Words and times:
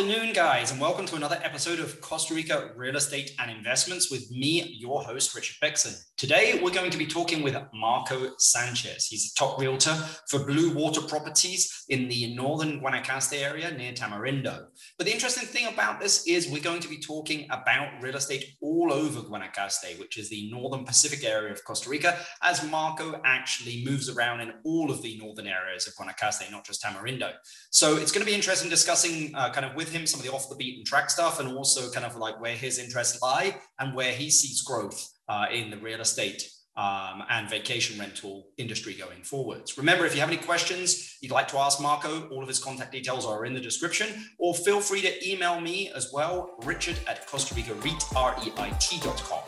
afternoon, 0.00 0.32
guys, 0.32 0.70
and 0.70 0.80
welcome 0.80 1.04
to 1.04 1.14
another 1.14 1.38
episode 1.42 1.78
of 1.78 2.00
Costa 2.00 2.32
Rica 2.32 2.70
Real 2.74 2.96
Estate 2.96 3.32
and 3.38 3.50
Investments 3.50 4.10
with 4.10 4.30
me, 4.30 4.74
your 4.78 5.02
host, 5.02 5.34
Richard 5.34 5.56
Bexon. 5.60 5.92
Today, 6.16 6.58
we're 6.62 6.70
going 6.70 6.90
to 6.90 6.96
be 6.96 7.04
talking 7.04 7.42
with 7.42 7.54
Marco 7.74 8.30
Sanchez. 8.38 9.06
He's 9.06 9.30
a 9.30 9.38
top 9.38 9.60
realtor 9.60 9.94
for 10.26 10.46
Blue 10.46 10.72
Water 10.72 11.02
Properties 11.02 11.84
in 11.90 12.08
the 12.08 12.34
northern 12.34 12.80
Guanacaste 12.80 13.38
area 13.38 13.70
near 13.72 13.92
Tamarindo. 13.92 14.68
But 14.96 15.06
the 15.06 15.12
interesting 15.12 15.46
thing 15.46 15.66
about 15.66 16.00
this 16.00 16.26
is 16.26 16.48
we're 16.48 16.62
going 16.62 16.80
to 16.80 16.88
be 16.88 16.98
talking 16.98 17.46
about 17.50 18.00
real 18.00 18.16
estate 18.16 18.56
all 18.62 18.90
over 18.90 19.20
Guanacaste, 19.20 19.98
which 20.00 20.16
is 20.16 20.30
the 20.30 20.50
northern 20.50 20.86
Pacific 20.86 21.24
area 21.24 21.52
of 21.52 21.62
Costa 21.64 21.90
Rica, 21.90 22.16
as 22.42 22.66
Marco 22.70 23.20
actually 23.26 23.84
moves 23.84 24.08
around 24.08 24.40
in 24.40 24.54
all 24.64 24.90
of 24.90 25.02
the 25.02 25.18
northern 25.18 25.46
areas 25.46 25.86
of 25.86 25.94
Guanacaste, 25.94 26.50
not 26.50 26.64
just 26.64 26.82
Tamarindo. 26.82 27.32
So 27.68 27.98
it's 27.98 28.12
going 28.12 28.24
to 28.24 28.30
be 28.30 28.34
interesting 28.34 28.70
discussing 28.70 29.34
uh, 29.34 29.50
kind 29.52 29.66
of 29.66 29.74
with 29.74 29.89
him 29.90 30.06
some 30.06 30.20
of 30.20 30.26
the 30.26 30.32
off 30.32 30.48
the 30.48 30.56
beaten 30.56 30.84
track 30.84 31.10
stuff 31.10 31.40
and 31.40 31.56
also 31.56 31.90
kind 31.90 32.06
of 32.06 32.16
like 32.16 32.40
where 32.40 32.54
his 32.54 32.78
interests 32.78 33.20
lie 33.22 33.56
and 33.78 33.94
where 33.94 34.12
he 34.12 34.30
sees 34.30 34.62
growth 34.62 35.08
uh, 35.28 35.46
in 35.52 35.70
the 35.70 35.76
real 35.78 36.00
estate 36.00 36.42
um, 36.76 37.22
and 37.28 37.50
vacation 37.50 37.98
rental 37.98 38.46
industry 38.56 38.94
going 38.94 39.22
forwards. 39.22 39.76
Remember, 39.76 40.06
if 40.06 40.14
you 40.14 40.20
have 40.20 40.30
any 40.30 40.38
questions 40.38 41.18
you'd 41.20 41.32
like 41.32 41.48
to 41.48 41.58
ask 41.58 41.80
Marco, 41.80 42.28
all 42.28 42.42
of 42.42 42.48
his 42.48 42.58
contact 42.58 42.92
details 42.92 43.26
are 43.26 43.44
in 43.44 43.52
the 43.52 43.60
description, 43.60 44.08
or 44.38 44.54
feel 44.54 44.80
free 44.80 45.02
to 45.02 45.28
email 45.28 45.60
me 45.60 45.90
as 45.94 46.10
well, 46.12 46.56
richard 46.64 46.96
at 47.06 47.26
Costa 47.26 47.54
Rica 47.54 47.74
REIT, 47.74 48.02
R-E-I-T.com. 48.16 49.40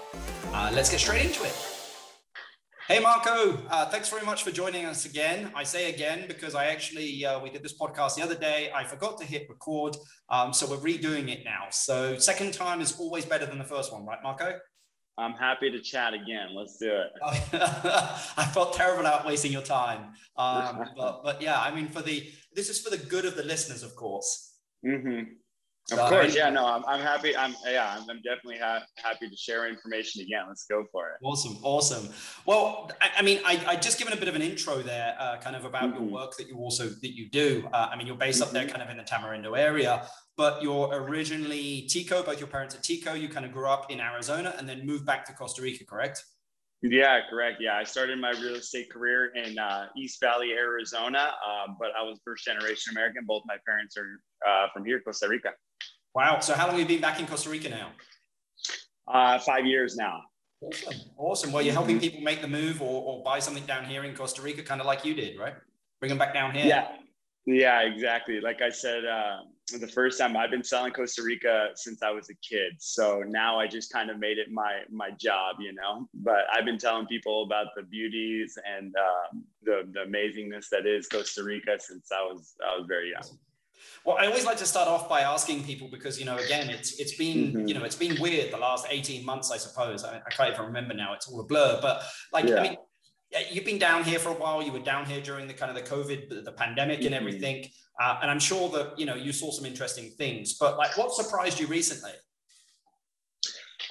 Uh, 0.53 0.71
let's 0.75 0.91
get 0.91 1.01
straight 1.01 1.25
into 1.25 1.45
it. 1.45 1.72
Hey, 2.89 2.99
Marco. 2.99 3.63
Uh, 3.71 3.87
thanks 3.87 4.09
very 4.09 4.27
much 4.27 4.43
for 4.43 4.51
joining 4.51 4.87
us 4.87 5.05
again. 5.05 5.53
I 5.55 5.63
say 5.63 5.89
again 5.89 6.25
because 6.27 6.57
I 6.57 6.67
actually, 6.67 7.25
uh, 7.25 7.39
we 7.39 7.49
did 7.49 7.63
this 7.63 7.79
podcast 7.79 8.17
the 8.17 8.23
other 8.23 8.35
day. 8.35 8.73
I 8.75 8.83
forgot 8.83 9.19
to 9.19 9.25
hit 9.25 9.47
record. 9.49 9.97
Um, 10.29 10.53
so 10.53 10.69
we're 10.69 10.79
redoing 10.79 11.31
it 11.31 11.45
now. 11.45 11.67
So, 11.71 12.19
second 12.19 12.55
time 12.55 12.81
is 12.81 12.99
always 12.99 13.25
better 13.25 13.47
than 13.47 13.59
the 13.59 13.65
first 13.65 13.93
one, 13.93 14.05
right, 14.05 14.19
Marco? 14.21 14.59
I'm 15.17 15.35
happy 15.35 15.71
to 15.71 15.81
chat 15.81 16.13
again. 16.13 16.57
Let's 16.57 16.77
do 16.79 16.91
it. 16.91 17.11
I 17.23 18.51
felt 18.53 18.75
terrible 18.75 19.07
about 19.07 19.27
wasting 19.27 19.53
your 19.53 19.63
time. 19.63 20.15
Um, 20.37 20.85
but, 20.97 21.23
but 21.23 21.41
yeah, 21.41 21.61
I 21.61 21.73
mean, 21.73 21.89
for 21.89 22.03
the, 22.03 22.29
this 22.53 22.69
is 22.69 22.81
for 22.81 22.91
the 22.91 22.99
good 22.99 23.27
of 23.27 23.37
the 23.37 23.45
listeners, 23.45 23.85
of 23.85 23.95
course. 23.95 24.57
Mm-hmm. 24.85 25.35
Of 25.91 25.99
course, 25.99 26.35
yeah, 26.35 26.49
no, 26.49 26.65
I'm, 26.65 26.85
I'm 26.87 27.01
happy. 27.01 27.37
I'm 27.37 27.57
yeah, 27.67 27.97
I'm, 27.97 28.09
I'm 28.09 28.23
definitely 28.23 28.59
ha- 28.59 28.85
happy 28.97 29.29
to 29.29 29.37
share 29.37 29.69
information 29.69 30.23
again. 30.23 30.45
Let's 30.47 30.65
go 30.65 30.85
for 30.93 31.09
it. 31.09 31.15
Awesome, 31.25 31.59
awesome. 31.63 32.09
Well, 32.47 32.91
I, 33.01 33.11
I 33.19 33.23
mean, 33.23 33.41
I, 33.45 33.61
I 33.67 33.77
just 33.77 33.99
given 33.99 34.13
a 34.13 34.17
bit 34.17 34.29
of 34.29 34.37
an 34.37 34.43
intro 34.43 34.81
there, 34.81 35.17
uh, 35.19 35.39
kind 35.39 35.57
of 35.57 35.65
about 35.65 35.93
mm-hmm. 35.93 36.05
your 36.05 36.13
work 36.13 36.37
that 36.37 36.47
you 36.47 36.57
also 36.57 36.89
that 36.89 37.17
you 37.17 37.29
do. 37.31 37.69
Uh, 37.73 37.89
I 37.91 37.97
mean, 37.97 38.07
you're 38.07 38.17
based 38.17 38.39
mm-hmm. 38.39 38.49
up 38.49 38.53
there, 38.53 38.63
mm-hmm. 38.63 38.77
kind 38.77 38.83
of 38.83 38.91
in 38.91 38.97
the 38.97 39.03
Tamarindo 39.03 39.59
area, 39.59 40.07
but 40.37 40.63
you're 40.63 40.89
originally 40.95 41.83
Tico. 41.91 42.23
Both 42.23 42.39
your 42.39 42.49
parents 42.49 42.77
are 42.77 42.81
Tico. 42.81 43.15
You 43.15 43.29
kind 43.29 43.45
of 43.45 43.53
grew 43.53 43.67
up 43.67 43.91
in 43.91 44.01
Arizona 44.01 44.55
and 44.59 44.69
then 44.69 44.87
moved 44.87 45.05
back 45.05 45.25
to 45.27 45.33
Costa 45.33 45.63
Rica, 45.63 45.85
correct? 45.85 46.25
Yeah, 46.83 47.21
correct. 47.31 47.59
Yeah, 47.61 47.77
I 47.77 47.85
started 47.85 48.19
my 48.19 48.31
real 48.31 48.57
estate 48.57 48.91
career 48.91 49.33
in 49.37 49.57
uh, 49.57 49.87
East 49.97 50.19
Valley, 50.21 50.53
Arizona, 50.53 51.31
um, 51.47 51.77
but 51.79 51.91
I 51.97 52.03
was 52.03 52.19
first 52.25 52.45
generation 52.45 52.91
American. 52.91 53.25
Both 53.25 53.45
my 53.47 53.57
parents 53.65 53.97
are 53.97 54.21
uh, 54.49 54.67
from 54.75 54.85
here, 54.85 55.01
Costa 55.01 55.29
Rica. 55.29 55.51
Wow. 56.15 56.41
So 56.41 56.55
how 56.55 56.67
long 56.67 56.79
have 56.79 56.81
you 56.81 56.97
been 56.97 57.01
back 57.01 57.21
in 57.21 57.27
Costa 57.27 57.51
Rica 57.51 57.69
now? 57.69 57.91
Uh, 59.07 59.39
five 59.39 59.67
years 59.67 59.97
now. 59.97 60.23
Awesome. 60.61 60.95
Awesome. 61.17 61.53
Well, 61.53 61.63
you're 61.63 61.73
helping 61.73 61.99
people 61.99 62.21
make 62.21 62.41
the 62.41 62.49
move 62.49 62.81
or, 62.81 63.03
or 63.03 63.23
buy 63.23 63.39
something 63.41 63.67
down 63.67 63.85
here 63.85 64.05
in 64.05 64.15
Costa 64.15 64.43
Rica, 64.43 64.63
kind 64.63 64.81
of 64.81 64.87
like 64.87 65.05
you 65.05 65.15
did, 65.15 65.39
right? 65.39 65.55
Bring 66.01 66.11
them 66.11 66.19
back 66.19 66.35
down 66.35 66.53
here. 66.53 66.67
Yeah. 66.67 66.89
Yeah, 67.45 67.81
exactly. 67.81 68.41
Like 68.41 68.63
I 68.63 68.71
said, 68.71 69.05
uh, 69.05 69.39
the 69.81 69.89
first 69.89 70.19
time 70.19 70.37
I've 70.37 70.51
been 70.51 70.63
selling 70.63 70.93
Costa 70.93 71.23
Rica 71.23 71.71
since 71.75 72.03
I 72.03 72.11
was 72.11 72.31
a 72.31 72.35
kid. 72.35 72.75
So 72.79 73.23
now 73.27 73.59
I 73.59 73.67
just 73.67 73.93
kind 73.93 74.11
of 74.11 74.19
made 74.19 74.39
it 74.39 74.51
my 74.51 74.83
my 74.91 75.11
job, 75.11 75.57
you 75.59 75.73
know. 75.73 76.09
But 76.15 76.45
I've 76.53 76.65
been 76.65 76.79
telling 76.79 77.07
people 77.07 77.43
about 77.45 77.69
the 77.75 77.83
beauties 77.83 78.57
and 78.65 78.95
um, 78.97 79.45
the 79.63 79.89
the 79.93 80.01
amazingness 80.01 80.69
that 80.71 80.87
is 80.87 81.09
Costa 81.09 81.43
Rica 81.43 81.79
since 81.81 82.11
I 82.13 82.23
was 82.23 82.55
I 82.65 82.77
was 82.77 82.87
very 82.87 83.11
young. 83.11 83.39
Well, 84.05 84.17
I 84.19 84.27
always 84.27 84.45
like 84.45 84.57
to 84.59 84.67
start 84.67 84.89
off 84.89 85.09
by 85.09 85.21
asking 85.21 85.65
people 85.65 85.89
because 85.89 86.19
you 86.19 86.25
know, 86.25 86.37
again, 86.37 86.69
it's 86.71 86.99
it's 86.99 87.15
been 87.15 87.39
mm-hmm. 87.39 87.69
you 87.69 87.75
know 87.75 87.85
it's 87.85 87.97
been 87.97 88.21
weird 88.21 88.53
the 88.53 88.59
last 88.59 88.87
eighteen 88.91 89.25
months, 89.25 89.51
I 89.51 89.57
suppose. 89.57 90.05
I, 90.05 90.21
I, 90.27 90.31
can't 90.31 90.53
even 90.53 90.67
remember 90.67 90.95
now; 90.95 91.15
it's 91.15 91.29
all 91.29 91.41
a 91.41 91.45
blur. 91.45 91.79
But 91.81 92.03
like, 92.33 92.47
yeah. 92.47 92.57
I 92.57 92.63
mean, 92.63 92.77
you've 93.51 93.65
been 93.65 93.79
down 93.79 94.03
here 94.03 94.19
for 94.19 94.31
a 94.31 94.35
while. 94.35 94.63
You 94.63 94.73
were 94.73 94.81
down 94.81 95.07
here 95.07 95.21
during 95.21 95.47
the 95.47 95.55
kind 95.55 95.71
of 95.71 95.77
the 95.77 95.89
COVID, 95.89 96.29
the, 96.29 96.43
the 96.43 96.53
pandemic, 96.53 96.99
mm-hmm. 96.99 97.07
and 97.07 97.15
everything. 97.15 97.69
Uh, 98.01 98.19
and 98.23 98.31
I'm 98.31 98.41
sure 98.41 98.69
that 98.71 98.99
you 98.99 99.07
know 99.07 99.15
you 99.15 99.33
saw 99.33 99.53
some 99.53 99.67
interesting 99.67 100.11
things. 100.19 100.55
But 100.59 100.79
like, 100.79 100.97
what 100.99 101.13
surprised 101.13 101.61
you 101.61 101.69
recently? 101.69 102.13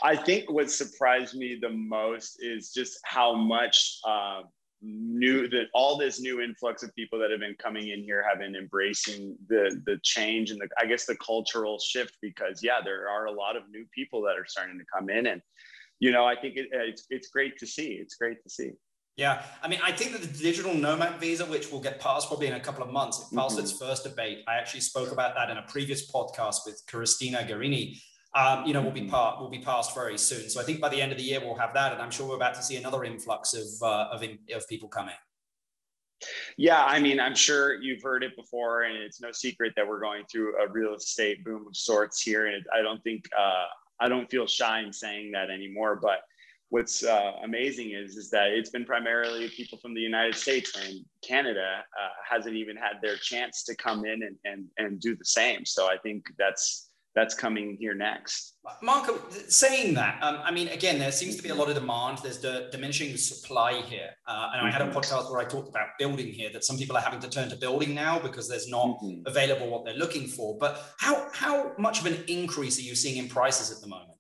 I 0.03 0.15
think 0.15 0.49
what 0.49 0.69
surprised 0.71 1.35
me 1.35 1.57
the 1.61 1.69
most 1.69 2.37
is 2.41 2.73
just 2.73 2.99
how 3.03 3.35
much 3.35 3.99
uh, 4.07 4.41
new 4.81 5.47
that 5.49 5.65
all 5.73 5.97
this 5.97 6.19
new 6.19 6.41
influx 6.41 6.81
of 6.83 6.93
people 6.95 7.19
that 7.19 7.29
have 7.31 7.39
been 7.39 7.55
coming 7.59 7.89
in 7.89 8.03
here 8.03 8.23
have 8.27 8.39
been 8.39 8.55
embracing 8.55 9.35
the 9.47 9.81
the 9.85 9.99
change 10.03 10.51
and 10.51 10.59
the 10.59 10.67
I 10.79 10.85
guess 10.85 11.05
the 11.05 11.15
cultural 11.17 11.79
shift 11.79 12.17
because 12.21 12.61
yeah 12.63 12.79
there 12.83 13.07
are 13.07 13.25
a 13.25 13.31
lot 13.31 13.55
of 13.55 13.63
new 13.69 13.85
people 13.93 14.21
that 14.23 14.37
are 14.37 14.45
starting 14.47 14.79
to 14.79 14.85
come 14.93 15.09
in 15.09 15.27
and 15.27 15.41
you 15.99 16.11
know 16.11 16.25
I 16.25 16.35
think 16.35 16.57
it, 16.57 16.69
it's 16.71 17.05
it's 17.09 17.29
great 17.29 17.57
to 17.59 17.67
see 17.67 17.93
it's 17.93 18.15
great 18.15 18.41
to 18.43 18.49
see. 18.49 18.71
Yeah, 19.17 19.43
I 19.61 19.67
mean, 19.67 19.79
I 19.83 19.91
think 19.91 20.13
that 20.13 20.21
the 20.21 20.41
digital 20.41 20.73
nomad 20.73 21.19
visa, 21.19 21.45
which 21.45 21.69
will 21.69 21.81
get 21.81 21.99
passed 21.99 22.29
probably 22.29 22.47
in 22.47 22.53
a 22.53 22.59
couple 22.59 22.81
of 22.81 22.91
months, 22.91 23.19
it 23.19 23.35
passed 23.35 23.57
mm-hmm. 23.57 23.65
its 23.65 23.77
first 23.77 24.05
debate. 24.05 24.39
I 24.47 24.55
actually 24.55 24.79
spoke 24.79 25.11
about 25.11 25.35
that 25.35 25.49
in 25.49 25.57
a 25.57 25.63
previous 25.63 26.09
podcast 26.09 26.65
with 26.65 26.81
Christina 26.87 27.39
Garini, 27.39 27.99
um, 28.33 28.65
you 28.65 28.73
know, 28.73 28.81
will 28.81 28.91
be 28.91 29.07
part 29.07 29.39
will 29.39 29.49
be 29.49 29.59
passed 29.59 29.93
very 29.93 30.17
soon. 30.17 30.49
So 30.49 30.61
I 30.61 30.63
think 30.63 30.79
by 30.79 30.89
the 30.89 31.01
end 31.01 31.11
of 31.11 31.17
the 31.17 31.23
year 31.23 31.39
we'll 31.39 31.55
have 31.55 31.73
that, 31.73 31.91
and 31.93 32.01
I'm 32.01 32.11
sure 32.11 32.27
we're 32.27 32.35
about 32.35 32.53
to 32.55 32.63
see 32.63 32.77
another 32.77 33.03
influx 33.03 33.53
of 33.53 33.67
uh, 33.81 34.07
of, 34.11 34.23
in, 34.23 34.39
of 34.53 34.67
people 34.67 34.87
coming. 34.87 35.15
Yeah, 36.57 36.83
I 36.85 36.99
mean, 36.99 37.19
I'm 37.19 37.35
sure 37.35 37.81
you've 37.81 38.03
heard 38.03 38.23
it 38.23 38.35
before, 38.35 38.83
and 38.83 38.95
it's 38.95 39.21
no 39.21 39.31
secret 39.31 39.73
that 39.75 39.87
we're 39.87 39.99
going 39.99 40.23
through 40.31 40.55
a 40.61 40.69
real 40.69 40.93
estate 40.93 41.43
boom 41.43 41.65
of 41.67 41.75
sorts 41.75 42.21
here. 42.21 42.45
And 42.45 42.63
I 42.73 42.81
don't 42.81 43.03
think 43.03 43.25
uh, 43.37 43.65
I 43.99 44.07
don't 44.07 44.29
feel 44.29 44.47
shy 44.47 44.81
in 44.81 44.93
saying 44.93 45.31
that 45.31 45.49
anymore. 45.49 45.99
But 46.01 46.19
what's 46.69 47.03
uh, 47.03 47.33
amazing 47.43 47.91
is 47.91 48.15
is 48.15 48.29
that 48.29 48.49
it's 48.49 48.69
been 48.69 48.85
primarily 48.85 49.49
people 49.49 49.77
from 49.79 49.93
the 49.93 50.01
United 50.01 50.35
States 50.35 50.71
and 50.77 51.03
Canada 51.21 51.83
uh, 52.01 52.09
hasn't 52.29 52.55
even 52.55 52.77
had 52.77 53.01
their 53.01 53.17
chance 53.17 53.63
to 53.63 53.75
come 53.75 54.05
in 54.05 54.23
and, 54.23 54.37
and 54.45 54.65
and 54.77 55.01
do 55.01 55.15
the 55.17 55.25
same. 55.25 55.65
So 55.65 55.87
I 55.87 55.97
think 55.97 56.23
that's 56.37 56.90
that's 57.13 57.35
coming 57.35 57.77
here 57.79 57.93
next. 57.93 58.55
Marco, 58.81 59.19
saying 59.47 59.95
that, 59.95 60.21
um, 60.23 60.39
I 60.43 60.51
mean, 60.51 60.69
again, 60.69 60.97
there 60.99 61.11
seems 61.11 61.35
to 61.35 61.43
be 61.43 61.49
a 61.49 61.55
lot 61.55 61.67
of 61.67 61.75
demand. 61.75 62.19
There's 62.19 62.39
the 62.39 62.69
diminishing 62.71 63.17
supply 63.17 63.81
here. 63.81 64.09
Uh, 64.27 64.49
and 64.53 64.67
I 64.67 64.71
had 64.71 64.81
a 64.81 64.85
mm-hmm. 64.85 64.97
podcast 64.97 65.31
where 65.31 65.41
I 65.41 65.45
talked 65.45 65.67
about 65.67 65.87
building 65.99 66.27
here, 66.27 66.49
that 66.53 66.63
some 66.63 66.77
people 66.77 66.95
are 66.95 67.01
having 67.01 67.19
to 67.19 67.29
turn 67.29 67.49
to 67.49 67.55
building 67.55 67.93
now 67.93 68.19
because 68.19 68.47
there's 68.47 68.69
not 68.69 68.99
mm-hmm. 69.01 69.23
available 69.25 69.69
what 69.69 69.83
they're 69.83 69.95
looking 69.95 70.27
for. 70.27 70.57
But 70.57 70.93
how, 70.99 71.27
how 71.33 71.73
much 71.77 71.99
of 71.99 72.05
an 72.05 72.23
increase 72.27 72.79
are 72.79 72.83
you 72.83 72.95
seeing 72.95 73.17
in 73.17 73.27
prices 73.27 73.71
at 73.71 73.81
the 73.81 73.87
moment? 73.87 74.10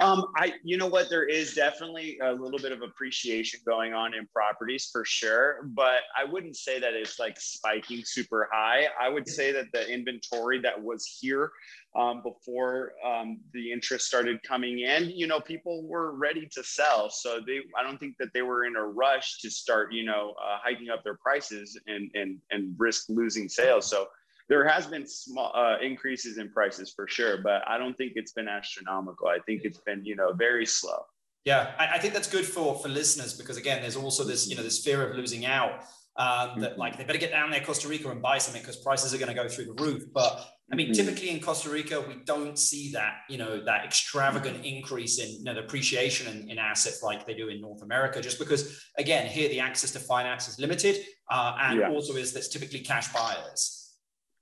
Um, 0.00 0.26
I, 0.36 0.54
you 0.62 0.76
know 0.76 0.86
what, 0.86 1.10
there 1.10 1.24
is 1.24 1.54
definitely 1.54 2.18
a 2.22 2.32
little 2.32 2.58
bit 2.58 2.72
of 2.72 2.82
appreciation 2.82 3.60
going 3.66 3.94
on 3.94 4.14
in 4.14 4.26
properties 4.32 4.88
for 4.92 5.04
sure, 5.04 5.68
but 5.74 6.02
I 6.16 6.24
wouldn't 6.24 6.56
say 6.56 6.78
that 6.78 6.94
it's 6.94 7.18
like 7.18 7.38
spiking 7.40 8.02
super 8.04 8.48
high. 8.52 8.86
I 9.00 9.08
would 9.08 9.26
say 9.28 9.50
that 9.52 9.66
the 9.72 9.92
inventory 9.92 10.60
that 10.60 10.80
was 10.80 11.18
here 11.20 11.50
um, 11.96 12.22
before 12.22 12.92
um, 13.04 13.40
the 13.52 13.72
interest 13.72 14.06
started 14.06 14.42
coming 14.42 14.80
in, 14.80 15.10
you 15.10 15.26
know, 15.26 15.40
people 15.40 15.84
were 15.84 16.12
ready 16.12 16.48
to 16.52 16.62
sell. 16.62 17.10
So 17.10 17.40
they, 17.44 17.60
I 17.76 17.82
don't 17.82 17.98
think 17.98 18.16
that 18.20 18.28
they 18.32 18.42
were 18.42 18.66
in 18.66 18.76
a 18.76 18.84
rush 18.84 19.38
to 19.40 19.50
start, 19.50 19.92
you 19.92 20.04
know, 20.04 20.34
uh, 20.40 20.58
hiking 20.62 20.90
up 20.90 21.02
their 21.02 21.16
prices 21.16 21.78
and 21.86 22.10
and 22.14 22.38
and 22.50 22.74
risk 22.78 23.06
losing 23.08 23.48
sales. 23.48 23.86
So 23.86 24.06
there 24.48 24.66
has 24.66 24.86
been 24.86 25.06
small 25.06 25.52
uh, 25.54 25.78
increases 25.80 26.38
in 26.38 26.50
prices 26.50 26.92
for 26.94 27.06
sure, 27.06 27.38
but 27.42 27.62
I 27.68 27.78
don't 27.78 27.96
think 27.96 28.12
it's 28.16 28.32
been 28.32 28.48
astronomical. 28.48 29.28
I 29.28 29.38
think 29.46 29.62
it's 29.64 29.78
been, 29.78 30.04
you 30.04 30.16
know, 30.16 30.32
very 30.32 30.66
slow. 30.66 31.00
Yeah, 31.44 31.72
I, 31.78 31.94
I 31.94 31.98
think 31.98 32.14
that's 32.14 32.30
good 32.30 32.44
for 32.44 32.78
for 32.78 32.88
listeners 32.88 33.34
because 33.34 33.56
again, 33.56 33.82
there's 33.82 33.96
also 33.96 34.24
this, 34.24 34.48
you 34.48 34.56
know, 34.56 34.62
this 34.62 34.82
fear 34.84 35.08
of 35.08 35.16
losing 35.16 35.46
out. 35.46 35.84
Um, 36.16 36.58
that 36.62 36.72
mm-hmm. 36.72 36.80
like 36.80 36.98
they 36.98 37.04
better 37.04 37.18
get 37.20 37.30
down 37.30 37.52
there 37.52 37.60
Costa 37.60 37.86
Rica 37.86 38.10
and 38.10 38.20
buy 38.20 38.38
something 38.38 38.60
because 38.60 38.78
prices 38.78 39.14
are 39.14 39.18
going 39.18 39.28
to 39.28 39.40
go 39.40 39.48
through 39.48 39.66
the 39.66 39.80
roof. 39.80 40.02
But 40.12 40.44
I 40.72 40.74
mean, 40.74 40.88
mm-hmm. 40.88 40.94
typically 40.94 41.30
in 41.30 41.40
Costa 41.40 41.70
Rica, 41.70 42.00
we 42.00 42.16
don't 42.24 42.58
see 42.58 42.90
that, 42.90 43.18
you 43.28 43.38
know, 43.38 43.62
that 43.64 43.84
extravagant 43.84 44.64
increase 44.64 45.20
in 45.20 45.30
you 45.30 45.44
know, 45.44 45.54
the 45.54 45.60
appreciation 45.60 46.26
in, 46.26 46.50
in, 46.50 46.58
assets 46.58 47.04
like 47.04 47.24
they 47.24 47.34
do 47.34 47.48
in 47.48 47.60
North 47.60 47.82
America, 47.82 48.20
just 48.20 48.40
because, 48.40 48.84
again, 48.98 49.28
here 49.28 49.48
the 49.48 49.60
access 49.60 49.92
to 49.92 50.00
finance 50.00 50.48
is 50.48 50.58
limited. 50.58 51.04
Uh, 51.30 51.56
and 51.60 51.80
yeah. 51.80 51.88
also 51.88 52.16
is 52.16 52.32
that's 52.32 52.48
typically 52.48 52.80
cash 52.80 53.12
buyers. 53.12 53.77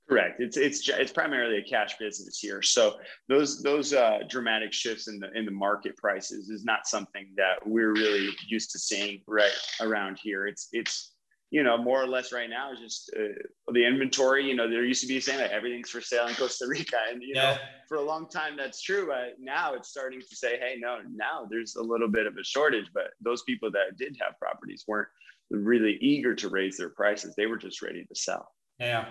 Correct. 0.09 0.39
It's 0.39 0.55
it's 0.55 0.87
it's 0.87 1.11
primarily 1.11 1.57
a 1.57 1.63
cash 1.63 1.97
business 1.97 2.39
here. 2.39 2.61
So 2.61 2.95
those 3.27 3.61
those 3.61 3.93
uh, 3.93 4.19
dramatic 4.29 4.71
shifts 4.71 5.09
in 5.09 5.19
the 5.19 5.29
in 5.37 5.43
the 5.43 5.51
market 5.51 5.97
prices 5.97 6.49
is 6.49 6.63
not 6.63 6.87
something 6.87 7.27
that 7.35 7.65
we're 7.65 7.91
really 7.91 8.29
used 8.47 8.71
to 8.71 8.79
seeing 8.79 9.21
right 9.27 9.51
around 9.81 10.17
here. 10.23 10.47
It's 10.47 10.69
it's 10.71 11.11
you 11.49 11.63
know, 11.63 11.77
more 11.77 12.01
or 12.01 12.07
less 12.07 12.33
right 12.33 12.49
now 12.49 12.73
is 12.73 12.79
just 12.79 13.09
uh, 13.17 13.71
the 13.71 13.85
inventory. 13.85 14.45
You 14.45 14.55
know, 14.55 14.69
there 14.69 14.83
used 14.83 15.01
to 15.01 15.07
be 15.07 15.19
saying 15.21 15.39
that 15.39 15.51
everything's 15.51 15.89
for 15.89 16.01
sale 16.01 16.27
in 16.27 16.35
Costa 16.35 16.67
Rica, 16.67 16.97
and 17.09 17.21
you 17.21 17.33
yeah. 17.35 17.41
know, 17.41 17.57
for 17.87 17.97
a 17.97 18.01
long 18.01 18.27
time 18.27 18.57
that's 18.57 18.81
true. 18.81 19.07
But 19.07 19.35
now 19.39 19.73
it's 19.73 19.89
starting 19.89 20.19
to 20.19 20.35
say, 20.35 20.57
hey, 20.59 20.75
no, 20.77 20.99
now 21.09 21.47
there's 21.49 21.75
a 21.75 21.81
little 21.81 22.09
bit 22.09 22.27
of 22.27 22.35
a 22.37 22.43
shortage. 22.43 22.87
But 22.93 23.11
those 23.21 23.43
people 23.43 23.71
that 23.71 23.97
did 23.97 24.17
have 24.21 24.37
properties 24.39 24.83
weren't 24.87 25.07
really 25.49 25.97
eager 26.01 26.35
to 26.35 26.49
raise 26.49 26.77
their 26.77 26.89
prices; 26.89 27.33
they 27.37 27.45
were 27.45 27.57
just 27.57 27.81
ready 27.81 28.03
to 28.03 28.15
sell. 28.15 28.51
Yeah. 28.79 29.05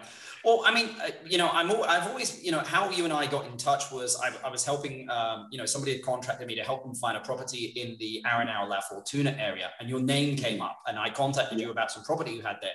Well, 0.45 0.63
I 0.65 0.73
mean, 0.73 0.91
uh, 1.03 1.11
you 1.25 1.39
know, 1.39 1.49
I'm, 1.53 1.71
I've 1.73 2.07
always, 2.07 2.43
you 2.45 2.53
know, 2.53 2.61
how 2.61 2.89
you 2.91 3.03
and 3.03 3.13
I 3.13 3.27
got 3.27 3.47
in 3.47 3.57
touch 3.57 3.91
was 3.91 4.17
I, 4.21 4.31
I 4.47 4.49
was 4.49 4.65
helping, 4.65 5.11
um, 5.11 5.49
you 5.51 5.59
know, 5.59 5.67
somebody 5.67 5.93
had 5.93 6.03
contracted 6.03 6.47
me 6.47 6.55
to 6.55 6.63
help 6.63 6.85
them 6.85 6.95
find 6.95 7.17
a 7.17 7.21
property 7.21 7.73
in 7.75 7.97
the 7.99 8.23
Arenal 8.25 8.69
La 8.69 8.81
Fortuna 8.81 9.37
area, 9.41 9.71
and 9.81 9.89
your 9.89 10.01
name 10.01 10.37
came 10.37 10.63
up, 10.63 10.79
and 10.87 10.97
I 10.97 11.11
contacted 11.11 11.59
you 11.59 11.73
about 11.73 11.91
some 11.91 12.05
property 12.05 12.31
you 12.31 12.43
had 12.43 12.59
there, 12.63 12.71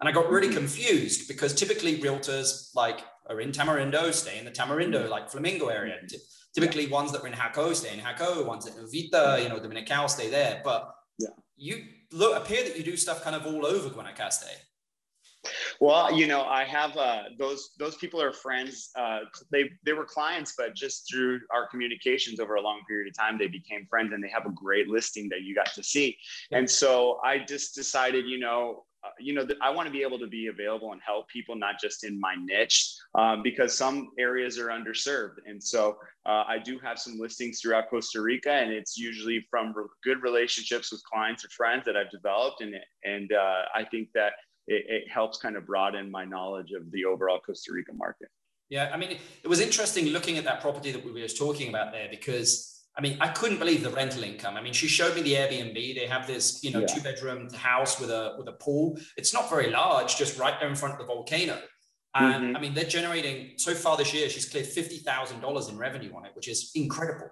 and 0.00 0.08
I 0.08 0.12
got 0.12 0.28
really 0.28 0.48
mm-hmm. 0.48 0.56
confused 0.56 1.28
because 1.28 1.54
typically 1.54 2.00
realtors 2.00 2.74
like 2.74 3.00
are 3.30 3.40
in 3.40 3.52
Tamarindo, 3.52 4.12
stay 4.12 4.38
in 4.38 4.44
the 4.44 4.50
Tamarindo, 4.50 5.08
like 5.08 5.30
Flamingo 5.30 5.68
area. 5.68 5.94
Typically, 6.54 6.88
ones 6.88 7.12
that 7.12 7.22
are 7.22 7.26
in 7.28 7.32
Jaco 7.34 7.72
stay 7.72 7.96
in 7.96 8.00
Jaco, 8.00 8.44
ones 8.44 8.64
that 8.64 8.76
in 8.76 8.84
Uvita, 8.84 9.42
you 9.42 9.48
know, 9.48 9.60
Dominical 9.60 10.08
stay 10.08 10.28
there. 10.28 10.60
But 10.64 10.92
yeah. 11.18 11.28
you 11.56 11.84
look 12.10 12.36
appear 12.36 12.64
that 12.64 12.76
you 12.76 12.82
do 12.82 12.96
stuff 12.96 13.22
kind 13.22 13.36
of 13.36 13.46
all 13.46 13.64
over 13.64 13.88
Guanacaste. 13.88 14.50
Well, 15.80 16.16
you 16.16 16.26
know, 16.26 16.42
I 16.42 16.64
have 16.64 16.96
uh, 16.96 17.22
those 17.38 17.70
those 17.78 17.96
people 17.96 18.22
are 18.22 18.32
friends. 18.32 18.90
Uh, 18.96 19.20
they 19.50 19.70
they 19.84 19.92
were 19.92 20.04
clients, 20.04 20.54
but 20.56 20.74
just 20.74 21.08
through 21.10 21.40
our 21.52 21.66
communications 21.68 22.38
over 22.38 22.54
a 22.54 22.60
long 22.60 22.82
period 22.88 23.08
of 23.08 23.16
time, 23.16 23.38
they 23.38 23.48
became 23.48 23.86
friends, 23.86 24.12
and 24.12 24.22
they 24.22 24.28
have 24.28 24.46
a 24.46 24.50
great 24.50 24.88
listing 24.88 25.28
that 25.30 25.42
you 25.42 25.54
got 25.54 25.72
to 25.74 25.82
see. 25.82 26.16
And 26.52 26.68
so 26.70 27.18
I 27.24 27.38
just 27.38 27.74
decided, 27.74 28.26
you 28.26 28.38
know, 28.38 28.84
uh, 29.04 29.08
you 29.18 29.32
know, 29.32 29.44
I 29.60 29.70
want 29.70 29.86
to 29.88 29.92
be 29.92 30.02
able 30.02 30.18
to 30.20 30.28
be 30.28 30.46
available 30.46 30.92
and 30.92 31.00
help 31.04 31.28
people, 31.28 31.56
not 31.56 31.74
just 31.80 32.04
in 32.04 32.20
my 32.20 32.36
niche, 32.38 32.94
um, 33.16 33.42
because 33.42 33.76
some 33.76 34.10
areas 34.16 34.58
are 34.58 34.68
underserved. 34.68 35.38
And 35.44 35.60
so 35.62 35.96
uh, 36.24 36.44
I 36.46 36.58
do 36.58 36.78
have 36.78 37.00
some 37.00 37.18
listings 37.18 37.60
throughout 37.60 37.90
Costa 37.90 38.20
Rica, 38.20 38.52
and 38.52 38.70
it's 38.70 38.96
usually 38.96 39.44
from 39.50 39.72
re- 39.74 39.86
good 40.04 40.22
relationships 40.22 40.92
with 40.92 41.02
clients 41.02 41.44
or 41.44 41.48
friends 41.48 41.84
that 41.86 41.96
I've 41.96 42.10
developed. 42.10 42.60
And 42.60 42.76
and 43.02 43.32
uh, 43.32 43.62
I 43.74 43.84
think 43.90 44.10
that 44.14 44.34
it, 44.66 44.84
it 44.88 45.10
helps 45.10 45.38
kind 45.38 45.56
of 45.56 45.66
broaden 45.66 46.10
my 46.10 46.24
knowledge 46.24 46.72
of 46.72 46.90
the 46.90 47.04
overall 47.04 47.40
Costa 47.44 47.72
Rica 47.72 47.92
market. 47.92 48.28
Yeah, 48.68 48.90
I 48.92 48.96
mean, 48.96 49.18
it 49.42 49.48
was 49.48 49.60
interesting 49.60 50.06
looking 50.06 50.38
at 50.38 50.44
that 50.44 50.60
property 50.60 50.92
that 50.92 51.04
we 51.04 51.12
were 51.12 51.20
just 51.20 51.36
talking 51.36 51.68
about 51.68 51.92
there 51.92 52.08
because 52.10 52.72
I 52.96 53.00
mean, 53.00 53.16
I 53.20 53.28
couldn't 53.28 53.58
believe 53.58 53.82
the 53.82 53.90
rental 53.90 54.22
income. 54.22 54.56
I 54.56 54.60
mean, 54.60 54.74
she 54.74 54.86
showed 54.86 55.14
me 55.14 55.22
the 55.22 55.32
Airbnb. 55.32 55.74
They 55.74 56.06
have 56.06 56.26
this, 56.26 56.62
you 56.62 56.70
know, 56.70 56.80
yeah. 56.80 56.86
two 56.86 57.00
bedroom 57.00 57.48
house 57.54 57.98
with 57.98 58.10
a 58.10 58.34
with 58.38 58.48
a 58.48 58.52
pool. 58.52 58.98
It's 59.16 59.32
not 59.32 59.48
very 59.48 59.70
large, 59.70 60.16
just 60.16 60.38
right 60.38 60.54
there 60.60 60.68
in 60.68 60.74
front 60.74 60.94
of 60.94 61.00
the 61.00 61.06
volcano. 61.06 61.58
And 62.14 62.44
mm-hmm. 62.44 62.56
I 62.56 62.60
mean, 62.60 62.74
they're 62.74 62.84
generating 62.84 63.52
so 63.56 63.74
far 63.74 63.96
this 63.96 64.12
year. 64.12 64.28
She's 64.28 64.46
cleared 64.46 64.66
fifty 64.66 64.98
thousand 64.98 65.40
dollars 65.40 65.68
in 65.68 65.78
revenue 65.78 66.14
on 66.14 66.26
it, 66.26 66.32
which 66.34 66.48
is 66.48 66.70
incredible. 66.74 67.30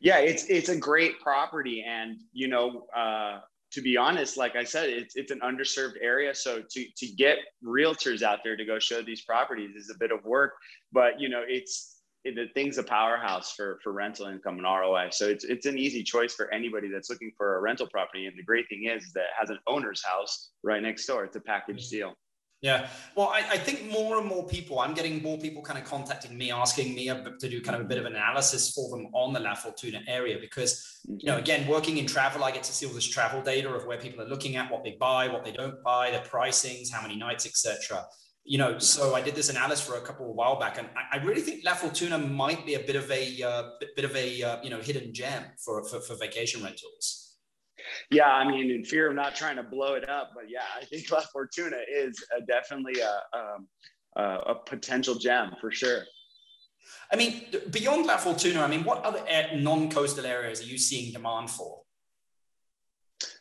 Yeah, 0.00 0.18
it's 0.18 0.44
it's 0.44 0.70
a 0.70 0.76
great 0.76 1.20
property, 1.20 1.84
and 1.86 2.16
you 2.32 2.48
know, 2.48 2.86
uh, 2.96 3.40
to 3.72 3.82
be 3.82 3.96
honest, 3.96 4.36
like 4.36 4.56
I 4.56 4.64
said, 4.64 4.88
it's, 4.88 5.16
it's 5.16 5.30
an 5.30 5.40
underserved 5.40 5.94
area. 6.02 6.34
So 6.34 6.62
to, 6.68 6.84
to 6.96 7.06
get 7.06 7.38
realtors 7.64 8.22
out 8.22 8.40
there 8.42 8.56
to 8.56 8.64
go 8.64 8.78
show 8.78 9.02
these 9.02 9.22
properties 9.22 9.76
is 9.76 9.90
a 9.94 9.98
bit 9.98 10.10
of 10.10 10.24
work, 10.24 10.54
but 10.92 11.20
you 11.20 11.28
know, 11.28 11.42
it's, 11.46 12.00
it, 12.24 12.34
the 12.34 12.46
thing's 12.54 12.78
a 12.78 12.82
powerhouse 12.82 13.54
for, 13.54 13.78
for 13.82 13.92
rental 13.92 14.26
income 14.26 14.58
and 14.58 14.64
ROI. 14.64 15.08
So 15.12 15.26
it's, 15.26 15.44
it's 15.44 15.66
an 15.66 15.78
easy 15.78 16.02
choice 16.02 16.34
for 16.34 16.52
anybody 16.52 16.88
that's 16.92 17.08
looking 17.08 17.32
for 17.36 17.56
a 17.56 17.60
rental 17.60 17.86
property. 17.86 18.26
And 18.26 18.38
the 18.38 18.42
great 18.42 18.68
thing 18.68 18.90
is 18.94 19.12
that 19.14 19.20
it 19.20 19.30
has 19.38 19.50
an 19.50 19.58
owner's 19.66 20.04
house 20.04 20.50
right 20.62 20.82
next 20.82 21.06
door. 21.06 21.24
It's 21.24 21.36
a 21.36 21.40
package 21.40 21.86
mm-hmm. 21.86 21.96
deal. 21.96 22.14
Yeah. 22.62 22.88
Well, 23.16 23.28
I, 23.28 23.38
I, 23.52 23.56
think 23.56 23.90
more 23.90 24.18
and 24.18 24.26
more 24.26 24.46
people, 24.46 24.80
I'm 24.80 24.92
getting 24.92 25.22
more 25.22 25.38
people 25.38 25.62
kind 25.62 25.78
of 25.78 25.86
contacting 25.86 26.36
me, 26.36 26.50
asking 26.50 26.94
me 26.94 27.06
to 27.06 27.48
do 27.48 27.62
kind 27.62 27.74
of 27.74 27.80
a 27.80 27.88
bit 27.88 27.96
of 27.96 28.04
an 28.04 28.14
analysis 28.14 28.72
for 28.72 28.90
them 28.90 29.06
on 29.14 29.32
the 29.32 29.40
La 29.40 29.54
Fortuna 29.54 30.02
area 30.06 30.36
because, 30.38 31.00
you 31.08 31.24
know, 31.24 31.38
again, 31.38 31.66
working 31.66 31.96
in 31.96 32.04
travel, 32.04 32.44
I 32.44 32.50
get 32.50 32.62
to 32.64 32.72
see 32.72 32.84
all 32.84 32.92
this 32.92 33.06
travel 33.06 33.40
data 33.40 33.70
of 33.70 33.86
where 33.86 33.96
people 33.96 34.22
are 34.22 34.28
looking 34.28 34.56
at, 34.56 34.70
what 34.70 34.84
they 34.84 34.96
buy, 35.00 35.26
what 35.26 35.42
they 35.42 35.52
don't 35.52 35.82
buy, 35.82 36.10
their 36.10 36.20
pricings, 36.20 36.92
how 36.92 37.00
many 37.00 37.16
nights, 37.16 37.46
etc. 37.46 38.04
You 38.44 38.58
know, 38.58 38.78
so 38.78 39.14
I 39.14 39.22
did 39.22 39.34
this 39.34 39.48
analysis 39.48 39.86
for 39.86 39.96
a 39.96 40.02
couple 40.02 40.28
of 40.28 40.36
while 40.36 40.58
back, 40.60 40.76
and 40.76 40.86
I, 40.94 41.16
I 41.18 41.24
really 41.24 41.40
think 41.40 41.64
La 41.64 41.72
Fortuna 41.72 42.18
might 42.18 42.66
be 42.66 42.74
a 42.74 42.80
bit 42.80 42.96
of 42.96 43.10
a 43.10 43.42
uh, 43.42 43.62
bit 43.96 44.04
of 44.04 44.14
a 44.14 44.42
uh, 44.42 44.62
you 44.62 44.68
know 44.68 44.80
hidden 44.80 45.14
gem 45.14 45.44
for, 45.64 45.82
for, 45.84 46.00
for 46.00 46.14
vacation 46.16 46.62
rentals. 46.62 47.19
Yeah, 48.10 48.28
I 48.28 48.46
mean, 48.46 48.70
in 48.70 48.84
fear 48.84 49.08
of 49.08 49.14
not 49.14 49.36
trying 49.36 49.56
to 49.56 49.62
blow 49.62 49.94
it 49.94 50.08
up, 50.08 50.32
but 50.34 50.50
yeah, 50.50 50.64
I 50.76 50.84
think 50.84 51.10
La 51.12 51.20
Fortuna 51.20 51.76
is 51.88 52.22
a, 52.36 52.40
definitely 52.44 53.00
a, 53.00 53.38
um, 53.38 53.68
a, 54.16 54.52
a 54.52 54.54
potential 54.54 55.14
gem 55.14 55.54
for 55.60 55.70
sure. 55.70 56.02
I 57.12 57.16
mean, 57.16 57.44
beyond 57.70 58.06
La 58.06 58.16
Fortuna, 58.16 58.62
I 58.62 58.66
mean, 58.66 58.84
what 58.84 59.04
other 59.04 59.22
non-coastal 59.54 60.26
areas 60.26 60.60
are 60.60 60.66
you 60.66 60.78
seeing 60.78 61.12
demand 61.12 61.50
for? 61.50 61.82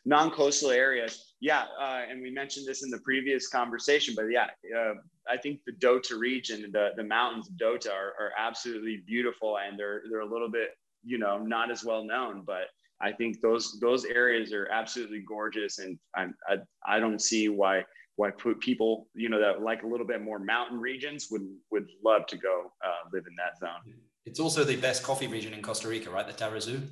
Non-coastal 0.06 0.72
areas, 0.72 1.34
yeah, 1.40 1.66
uh, 1.80 2.02
and 2.10 2.22
we 2.22 2.32
mentioned 2.32 2.68
this 2.68 2.84
in 2.84 2.90
the 2.90 3.00
previous 3.00 3.48
conversation, 3.48 4.14
but 4.16 4.26
yeah, 4.26 4.48
uh, 4.78 4.94
I 5.28 5.38
think 5.38 5.62
the 5.66 5.72
Dota 5.72 6.20
region, 6.20 6.70
the 6.72 6.90
the 6.98 7.04
mountains 7.04 7.50
of 7.50 7.56
Dota, 7.56 7.92
are, 7.92 8.14
are 8.20 8.32
absolutely 8.38 9.04
beautiful, 9.08 9.58
and 9.58 9.80
they're 9.80 10.04
they're 10.10 10.22
a 10.22 10.30
little 10.30 10.50
bit, 10.50 10.72
you 11.04 11.18
know, 11.18 11.38
not 11.38 11.72
as 11.72 11.84
well 11.84 12.04
known, 12.04 12.44
but 12.46 12.68
I 13.02 13.12
think 13.12 13.42
those 13.42 13.80
those 13.80 14.06
areas 14.06 14.52
are 14.54 14.68
absolutely 14.72 15.22
gorgeous, 15.22 15.80
and 15.80 15.98
I 16.16 16.28
I, 16.48 16.58
I 16.86 17.00
don't 17.00 17.22
see 17.22 17.50
why 17.50 17.84
why 18.16 18.32
put 18.32 18.60
people 18.60 19.08
you 19.14 19.30
know 19.30 19.40
that 19.40 19.62
like 19.62 19.84
a 19.84 19.88
little 19.88 20.06
bit 20.06 20.22
more 20.22 20.40
mountain 20.40 20.80
regions 20.80 21.28
would 21.32 21.48
would 21.72 21.88
love 22.04 22.26
to 22.28 22.38
go 22.38 22.72
uh, 22.84 23.10
live 23.14 23.24
in 23.28 23.36
that 23.38 23.58
zone. 23.60 23.96
It's 24.26 24.40
also 24.40 24.64
the 24.64 24.76
best 24.76 25.02
coffee 25.04 25.28
region 25.28 25.54
in 25.54 25.62
Costa 25.62 25.88
Rica, 25.88 26.10
right? 26.10 26.28
The 26.28 26.34
Tarrazú. 26.34 26.88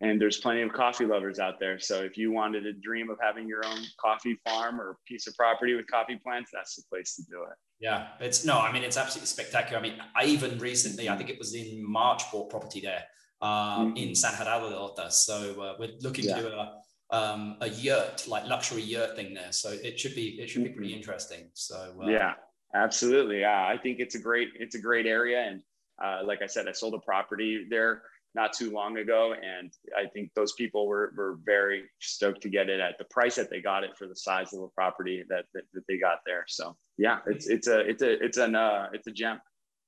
And 0.00 0.20
there's 0.20 0.38
plenty 0.38 0.60
of 0.60 0.72
coffee 0.72 1.06
lovers 1.06 1.38
out 1.38 1.60
there. 1.60 1.78
So 1.78 2.02
if 2.02 2.18
you 2.18 2.32
wanted 2.32 2.62
to 2.62 2.72
dream 2.72 3.10
of 3.10 3.18
having 3.22 3.46
your 3.46 3.64
own 3.64 3.78
coffee 3.98 4.36
farm 4.46 4.80
or 4.80 4.98
piece 5.06 5.26
of 5.28 5.36
property 5.36 5.74
with 5.74 5.86
coffee 5.86 6.16
plants, 6.16 6.50
that's 6.52 6.74
the 6.74 6.82
place 6.90 7.14
to 7.14 7.22
do 7.22 7.42
it. 7.42 7.56
Yeah, 7.78 8.08
it's 8.18 8.44
no, 8.44 8.58
I 8.58 8.72
mean 8.72 8.82
it's 8.82 8.96
absolutely 8.96 9.28
spectacular. 9.28 9.78
I 9.78 9.82
mean, 9.82 9.94
I 10.16 10.24
even 10.24 10.58
recently, 10.58 11.08
I 11.08 11.16
think 11.16 11.30
it 11.30 11.38
was 11.38 11.54
in 11.54 11.88
March, 11.88 12.22
bought 12.32 12.50
property 12.50 12.80
there 12.80 13.04
um, 13.44 13.50
mm-hmm. 13.50 13.96
in 13.96 14.14
San 14.14 14.34
Gerardo 14.36 14.70
de 14.70 14.76
Dota. 14.76 15.12
So 15.12 15.60
uh, 15.60 15.74
we're 15.78 15.90
looking 16.00 16.24
yeah. 16.24 16.36
to 16.36 16.42
do 16.42 16.48
a 16.48 16.80
um, 17.10 17.56
a 17.60 17.68
yurt, 17.68 18.26
like 18.26 18.46
luxury 18.46 18.82
yurt 18.82 19.14
thing 19.14 19.34
there. 19.34 19.52
So 19.52 19.68
it 19.70 20.00
should 20.00 20.14
be 20.14 20.40
it 20.40 20.48
should 20.48 20.64
be 20.64 20.70
pretty 20.70 20.90
mm-hmm. 20.90 20.98
interesting. 20.98 21.50
So 21.52 21.78
uh, 22.02 22.08
yeah, 22.08 22.32
absolutely. 22.74 23.40
Yeah, 23.40 23.66
I 23.66 23.76
think 23.76 24.00
it's 24.00 24.14
a 24.14 24.18
great 24.18 24.48
it's 24.58 24.74
a 24.74 24.80
great 24.80 25.06
area, 25.06 25.40
and 25.42 25.62
uh, 26.02 26.22
like 26.24 26.40
I 26.42 26.46
said, 26.46 26.66
I 26.68 26.72
sold 26.72 26.94
a 26.94 26.98
property 26.98 27.66
there 27.68 28.02
not 28.34 28.52
too 28.52 28.72
long 28.72 28.98
ago, 28.98 29.34
and 29.34 29.70
I 29.96 30.06
think 30.08 30.30
those 30.34 30.54
people 30.54 30.86
were 30.86 31.12
were 31.14 31.38
very 31.44 31.84
stoked 32.00 32.40
to 32.42 32.48
get 32.48 32.70
it 32.70 32.80
at 32.80 32.96
the 32.98 33.04
price 33.04 33.36
that 33.36 33.50
they 33.50 33.60
got 33.60 33.84
it 33.84 33.96
for 33.96 34.08
the 34.08 34.16
size 34.16 34.54
of 34.54 34.60
the 34.60 34.68
property 34.74 35.22
that 35.28 35.44
that, 35.52 35.64
that 35.74 35.86
they 35.86 35.98
got 35.98 36.20
there. 36.24 36.44
So 36.48 36.76
yeah, 36.96 37.18
it's 37.26 37.46
it's 37.46 37.68
a 37.68 37.80
it's 37.80 38.02
a 38.02 38.24
it's 38.24 38.38
an 38.38 38.54
uh, 38.54 38.88
it's 38.94 39.06
a 39.06 39.12
gem. 39.12 39.40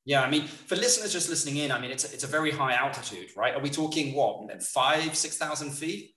Yeah, 0.06 0.22
I 0.22 0.30
mean, 0.30 0.46
for 0.46 0.76
listeners 0.76 1.12
just 1.12 1.28
listening 1.28 1.56
in, 1.56 1.72
I 1.72 1.80
mean, 1.80 1.90
it's 1.90 2.08
a, 2.08 2.14
it's 2.14 2.22
a 2.22 2.28
very 2.28 2.52
high 2.52 2.75
altitude, 2.75 3.30
right? 3.36 3.52
Are 3.54 3.60
we 3.60 3.70
talking 3.70 4.14
what, 4.14 4.62
five, 4.62 5.16
six 5.16 5.36
thousand 5.36 5.72
feet? 5.72 6.14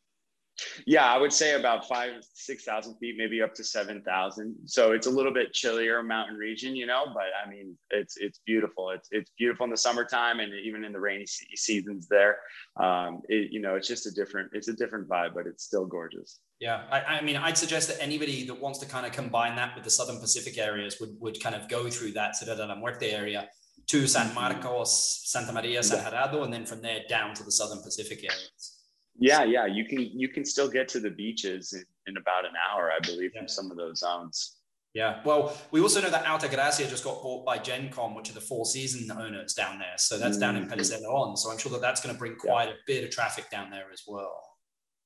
Yeah, 0.86 1.05
I 1.05 1.17
would 1.17 1.34
say 1.34 1.55
about 1.55 1.88
five, 1.88 2.22
six 2.34 2.63
thousand 2.63 2.98
feet, 2.98 3.15
maybe 3.17 3.41
up 3.41 3.55
to 3.55 3.63
seven 3.63 4.03
thousand. 4.03 4.55
So 4.65 4.91
it's 4.91 5.08
a 5.08 5.10
little 5.10 5.34
bit 5.34 5.53
chillier 5.53 6.03
mountain 6.03 6.38
region, 6.38 6.75
you 6.75 6.86
know. 6.86 7.05
But 7.13 7.27
I 7.43 7.50
mean, 7.50 7.77
it's 7.89 8.17
it's 8.17 8.39
beautiful. 8.46 8.91
It's 8.91 9.08
it's 9.12 9.31
beautiful 9.39 9.63
in 9.63 9.72
the 9.72 9.77
summertime 9.77 10.39
and 10.39 10.53
even 10.53 10.84
in 10.84 10.91
the 10.91 11.00
rainy 11.00 11.25
seasons. 11.25 12.08
There, 12.10 12.38
um, 12.79 13.22
it, 13.27 13.51
you 13.51 13.60
know, 13.62 13.75
it's 13.75 13.88
just 13.88 14.05
a 14.05 14.12
different 14.12 14.51
it's 14.53 14.67
a 14.67 14.74
different 14.74 15.08
vibe, 15.08 15.34
but 15.34 15.48
it's 15.48 15.63
still 15.63 15.86
gorgeous. 15.86 16.39
Yeah, 16.60 16.84
I, 16.91 17.00
I, 17.00 17.22
mean, 17.22 17.38
I'd 17.38 17.58
suggest 17.58 17.88
that 17.88 18.03
anybody 18.03 18.46
that 18.46 18.60
wants 18.60 18.79
to 18.79 18.86
kind 18.86 19.05
of 19.05 19.13
combine 19.13 19.55
that 19.55 19.75
with 19.75 19.86
the 19.86 19.89
southern 19.89 20.19
Pacific 20.19 20.58
areas 20.58 21.00
would 21.00 21.15
would 21.19 21.41
kind 21.41 21.55
of 21.55 21.69
go 21.69 21.89
through 21.89 22.12
that 22.13 22.36
Cerro 22.36 22.55
de 22.55 22.65
la 22.65 22.75
Muerte 22.75 23.10
area 23.10 23.48
to 23.89 24.08
San. 24.08 24.34
Marcos, 24.34 25.22
Santa 25.25 25.51
Maria, 25.51 25.81
San 25.84 26.03
Gerardo, 26.03 26.43
and 26.43 26.53
then 26.53 26.65
from 26.65 26.81
there 26.81 27.01
down 27.10 27.34
to 27.36 27.43
the 27.43 27.51
southern 27.51 27.81
Pacific 27.81 28.19
areas. 28.19 28.77
Yeah, 29.17 29.43
yeah, 29.43 29.65
you 29.65 29.86
can 29.86 30.00
you 30.00 30.29
can 30.29 30.46
still 30.46 30.69
get 30.69 30.88
to 30.89 31.00
the 31.00 31.10
beaches 31.10 31.74
in, 31.74 31.84
in 32.08 32.17
about 32.17 32.46
an 32.46 32.53
hour, 32.72 32.91
I 32.91 33.00
believe, 33.00 33.31
yeah. 33.34 33.41
from 33.41 33.48
some 33.48 33.69
of 33.72 33.77
those 33.77 34.00
zones. 34.00 34.58
Yeah, 34.93 35.22
well, 35.24 35.55
we 35.72 35.81
also 35.81 36.01
know 36.01 36.10
that 36.10 36.25
Alta 36.25 36.48
Gracia 36.48 36.88
just 36.88 37.03
got 37.03 37.22
bought 37.22 37.46
by 37.46 37.60
Gencom, 37.60 38.15
which 38.15 38.29
are 38.29 38.34
the 38.34 38.41
Four 38.41 38.65
Season 38.65 39.12
owners 39.12 39.53
down 39.53 39.77
there. 39.77 39.98
So 39.98 40.17
that's 40.17 40.38
mm-hmm. 40.38 40.41
down 40.41 40.55
in 40.55 40.65
mm-hmm. 40.65 40.74
Pérez 40.74 40.91
Zeledón. 40.91 41.38
So 41.38 41.51
I'm 41.51 41.60
sure 41.60 41.72
that 41.74 41.81
that's 41.81 42.01
going 42.01 42.15
to 42.15 42.19
bring 42.19 42.36
quite 42.36 42.69
yeah. 42.69 42.74
a 42.74 42.86
bit 42.88 43.03
of 43.03 43.12
traffic 43.12 43.50
down 43.51 43.69
there 43.69 43.86
as 43.93 44.03
well. 44.08 44.49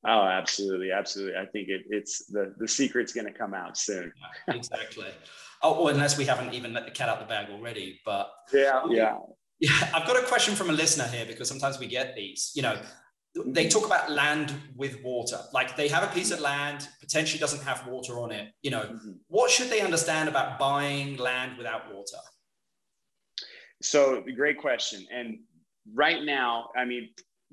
Oh, 0.05 0.23
absolutely, 0.23 0.91
absolutely. 0.91 1.37
I 1.37 1.45
think 1.45 1.69
it, 1.69 1.83
it's 1.89 2.25
the 2.25 2.53
the 2.57 2.67
secret's 2.67 3.13
going 3.13 3.27
to 3.27 3.33
come 3.33 3.53
out 3.53 3.77
soon. 3.77 4.11
yeah, 4.47 4.55
exactly. 4.55 5.07
Oh, 5.61 5.87
unless 5.87 6.17
we 6.17 6.25
haven't 6.25 6.53
even 6.53 6.73
let 6.73 6.85
the 6.85 6.91
cat 6.91 7.07
out 7.07 7.19
the 7.19 7.25
bag 7.25 7.49
already. 7.49 7.99
But 8.05 8.29
yeah, 8.53 8.81
yeah, 8.89 9.15
yeah. 9.59 9.91
I've 9.93 10.05
got 10.05 10.21
a 10.21 10.25
question 10.27 10.55
from 10.55 10.69
a 10.69 10.73
listener 10.73 11.05
here 11.05 11.25
because 11.25 11.47
sometimes 11.47 11.79
we 11.79 11.87
get 11.87 12.15
these. 12.15 12.51
You 12.53 12.63
know, 12.63 12.77
they 13.45 13.69
talk 13.69 13.85
about 13.85 14.11
land 14.11 14.53
with 14.75 15.01
water. 15.03 15.39
Like 15.53 15.77
they 15.77 15.87
have 15.87 16.03
a 16.03 16.13
piece 16.13 16.31
of 16.31 16.41
land, 16.41 16.87
potentially 16.99 17.39
doesn't 17.39 17.63
have 17.63 17.87
water 17.87 18.19
on 18.19 18.31
it. 18.31 18.49
You 18.61 18.71
know, 18.71 18.81
mm-hmm. 18.81 19.11
what 19.27 19.49
should 19.49 19.69
they 19.69 19.81
understand 19.81 20.27
about 20.27 20.59
buying 20.59 21.17
land 21.17 21.57
without 21.57 21.93
water? 21.93 22.17
So, 23.81 24.23
great 24.35 24.59
question. 24.59 25.05
And 25.13 25.39
right 25.93 26.23
now, 26.23 26.69
I 26.77 26.85
mean, 26.85 27.09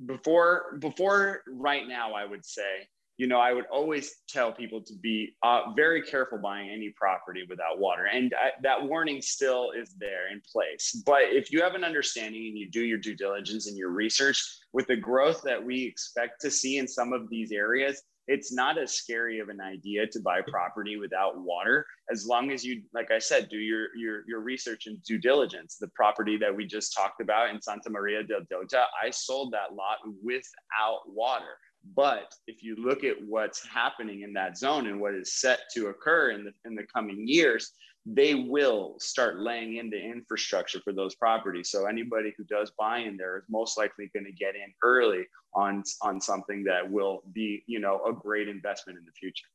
before 0.07 0.79
before 0.81 1.43
right 1.49 1.87
now, 1.87 2.15
I 2.15 2.25
would 2.25 2.45
say 2.45 2.89
you 3.21 3.27
know, 3.27 3.39
I 3.39 3.53
would 3.53 3.67
always 3.71 4.23
tell 4.31 4.51
people 4.51 4.81
to 4.81 4.95
be 5.03 5.37
uh, 5.43 5.75
very 5.77 6.01
careful 6.01 6.39
buying 6.39 6.71
any 6.71 6.89
property 6.97 7.43
without 7.51 7.79
water. 7.79 8.07
And 8.11 8.33
I, 8.35 8.53
that 8.63 8.83
warning 8.83 9.21
still 9.21 9.73
is 9.79 9.95
there 9.99 10.33
in 10.33 10.41
place. 10.51 11.03
But 11.05 11.25
if 11.25 11.53
you 11.53 11.61
have 11.61 11.75
an 11.75 11.85
understanding 11.85 12.47
and 12.47 12.57
you 12.57 12.71
do 12.71 12.81
your 12.81 12.97
due 12.97 13.15
diligence 13.15 13.69
and 13.69 13.77
your 13.77 13.91
research 13.91 14.43
with 14.73 14.87
the 14.87 14.97
growth 14.97 15.43
that 15.43 15.63
we 15.63 15.85
expect 15.85 16.41
to 16.41 16.51
see 16.51 16.79
in 16.79 16.89
some 16.89 17.13
of 17.13 17.29
these 17.29 17.53
areas, 17.53 18.01
it's 18.31 18.53
not 18.53 18.79
as 18.79 18.93
scary 18.93 19.41
of 19.41 19.49
an 19.49 19.61
idea 19.61 20.07
to 20.07 20.21
buy 20.21 20.41
property 20.41 20.97
without 20.97 21.41
water 21.41 21.85
as 22.13 22.27
long 22.27 22.53
as 22.53 22.65
you 22.65 22.81
like 22.95 23.11
i 23.11 23.19
said 23.19 23.49
do 23.49 23.57
your 23.57 23.89
your 23.97 24.23
your 24.29 24.41
research 24.41 24.87
and 24.87 25.03
due 25.03 25.19
diligence. 25.19 25.77
The 25.81 25.89
property 25.89 26.37
that 26.39 26.55
we 26.55 26.65
just 26.65 26.95
talked 26.95 27.21
about 27.21 27.51
in 27.51 27.61
santa 27.61 27.91
maria 27.91 28.23
del 28.23 28.43
dota 28.53 28.85
i 29.03 29.11
sold 29.11 29.53
that 29.53 29.75
lot 29.75 29.99
without 30.23 31.01
water. 31.07 31.57
But 31.97 32.33
if 32.47 32.63
you 32.63 32.77
look 32.77 33.05
at 33.05 33.17
what's 33.27 33.67
happening 33.67 34.21
in 34.23 34.33
that 34.35 34.57
zone 34.57 34.87
and 34.87 35.01
what 35.01 35.15
is 35.15 35.41
set 35.41 35.61
to 35.75 35.87
occur 35.87 36.31
in 36.31 36.45
the, 36.45 36.53
in 36.67 36.75
the 36.75 36.87
coming 36.95 37.27
years, 37.27 37.73
they 38.07 38.35
will 38.35 38.95
start 38.99 39.39
laying 39.39 39.77
into 39.77 39.97
infrastructure 39.97 40.81
for 40.83 40.93
those 40.93 41.15
properties. 41.15 41.71
So 41.71 41.87
anybody 41.87 42.33
who 42.37 42.45
does 42.45 42.73
buy 42.79 42.99
in 42.99 43.17
there 43.17 43.37
is 43.39 43.45
most 43.49 43.77
likely 43.77 44.11
going 44.15 44.25
to 44.25 44.33
get 44.33 44.55
in 44.55 44.73
early 44.83 45.25
on, 45.55 45.83
on 46.03 46.21
something 46.21 46.65
that 46.65 46.91
will 46.91 47.23
be, 47.33 47.63
you 47.67 47.79
know, 47.79 48.01
a 48.07 48.13
great 48.13 48.49
investment 48.49 48.99
in 48.99 49.05
the 49.05 49.13
future. 49.13 49.47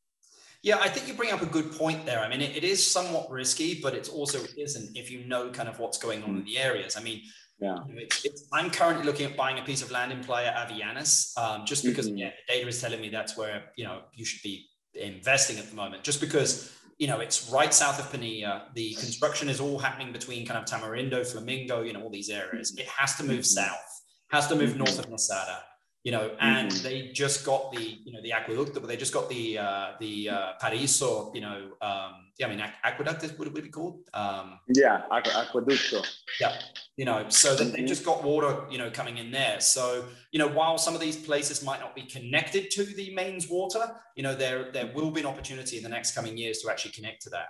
Yeah, 0.62 0.78
I 0.80 0.90
think 0.90 1.08
you 1.08 1.14
bring 1.14 1.32
up 1.32 1.42
a 1.42 1.48
good 1.48 1.72
point 1.74 2.06
there. 2.06 2.20
I 2.20 2.30
mean, 2.30 2.42
it, 2.42 2.56
it 2.56 2.64
is 2.64 2.86
somewhat 2.86 3.30
risky, 3.30 3.80
but 3.82 3.94
it's 3.94 4.10
also 4.10 4.40
isn't 4.58 4.98
if 4.98 5.12
you 5.12 5.24
know 5.26 5.50
kind 5.50 5.70
of 5.70 5.80
what's 5.80 5.98
going 5.98 6.24
on 6.24 6.38
in 6.38 6.46
the 6.46 6.58
areas. 6.58 6.98
I 6.98 7.04
mean, 7.04 7.22
yeah. 7.60 7.78
It's, 7.90 8.26
it's, 8.26 8.48
I'm 8.52 8.70
currently 8.70 9.06
looking 9.06 9.26
at 9.28 9.38
buying 9.38 9.60
a 9.60 9.62
piece 9.62 9.82
of 9.82 9.90
land 9.90 10.12
in 10.12 10.22
Playa 10.24 10.52
Avellanas, 10.54 11.38
um, 11.38 11.66
just 11.66 11.86
because 11.86 12.08
mm-hmm. 12.08 12.18
yeah, 12.18 12.32
the 12.48 12.54
data 12.54 12.68
is 12.68 12.82
telling 12.82 13.00
me 13.00 13.10
that's 13.10 13.38
where 13.38 13.66
you 13.78 13.86
know 13.86 14.02
you 14.14 14.26
should 14.26 14.42
be 14.42 14.66
investing 14.94 15.58
at 15.58 15.70
the 15.70 15.76
moment. 15.76 16.04
Just 16.04 16.20
because 16.20 16.76
you 16.98 17.08
know 17.08 17.20
it's 17.20 17.50
right 17.50 17.74
south 17.74 18.00
of 18.00 18.12
Pinilla, 18.12 18.74
the 18.74 18.94
construction 18.96 19.50
is 19.50 19.60
all 19.60 19.78
happening 19.78 20.12
between 20.12 20.46
kind 20.46 20.60
of 20.60 20.66
Tamarindo, 20.66 21.26
Flamingo, 21.26 21.82
you 21.82 21.94
know 21.94 22.02
all 22.02 22.10
these 22.10 22.30
areas. 22.30 22.76
It 22.78 22.88
has 22.88 23.16
to 23.16 23.24
move 23.24 23.40
mm-hmm. 23.40 23.68
south, 23.68 24.02
has 24.30 24.48
to 24.48 24.56
move 24.56 24.70
mm-hmm. 24.70 24.80
north 24.80 25.00
of 25.00 25.10
Masada 25.10 25.60
you 26.06 26.12
know, 26.12 26.32
and 26.40 26.72
mm-hmm. 26.72 26.84
they 26.84 27.10
just 27.14 27.44
got 27.44 27.72
the, 27.72 27.98
you 28.06 28.14
know, 28.14 28.22
the 28.22 28.32
aqueduct, 28.32 28.80
they 28.88 28.96
just 28.96 29.12
got 29.12 29.28
the, 29.28 29.58
uh, 29.58 29.94
the 30.00 30.30
uh, 30.30 30.52
Paraiso, 30.62 31.34
you 31.34 31.42
know, 31.42 31.72
um, 31.82 32.28
yeah, 32.38 32.46
I 32.46 32.50
mean, 32.52 32.64
aqueduct 32.84 33.24
is 33.24 33.32
what 33.40 33.48
it 33.48 33.54
would 33.56 33.64
be 33.64 33.70
called. 33.70 34.02
Um, 34.14 34.60
yeah, 34.68 35.02
aqueducto. 35.12 36.06
Yeah, 36.40 36.54
you 36.96 37.06
know, 37.06 37.26
so 37.30 37.56
mm-hmm. 37.56 37.72
they 37.72 37.86
just 37.86 38.06
got 38.06 38.24
water, 38.24 38.66
you 38.70 38.78
know, 38.78 38.92
coming 38.92 39.18
in 39.18 39.32
there. 39.32 39.60
So, 39.60 40.06
you 40.32 40.38
know, 40.38 40.48
while 40.48 40.78
some 40.78 40.94
of 40.94 41.02
these 41.02 41.18
places 41.18 41.64
might 41.64 41.80
not 41.80 41.96
be 41.96 42.04
connected 42.04 42.70
to 42.72 42.86
the 42.86 43.12
mains 43.16 43.50
water, 43.50 43.92
you 44.16 44.22
know, 44.22 44.36
there 44.36 44.72
there 44.72 44.92
will 44.94 45.10
be 45.10 45.22
an 45.22 45.26
opportunity 45.26 45.78
in 45.78 45.84
the 45.84 45.90
next 45.90 46.14
coming 46.14 46.38
years 46.38 46.60
to 46.60 46.70
actually 46.70 46.92
connect 46.92 47.24
to 47.24 47.32
that. 47.32 47.48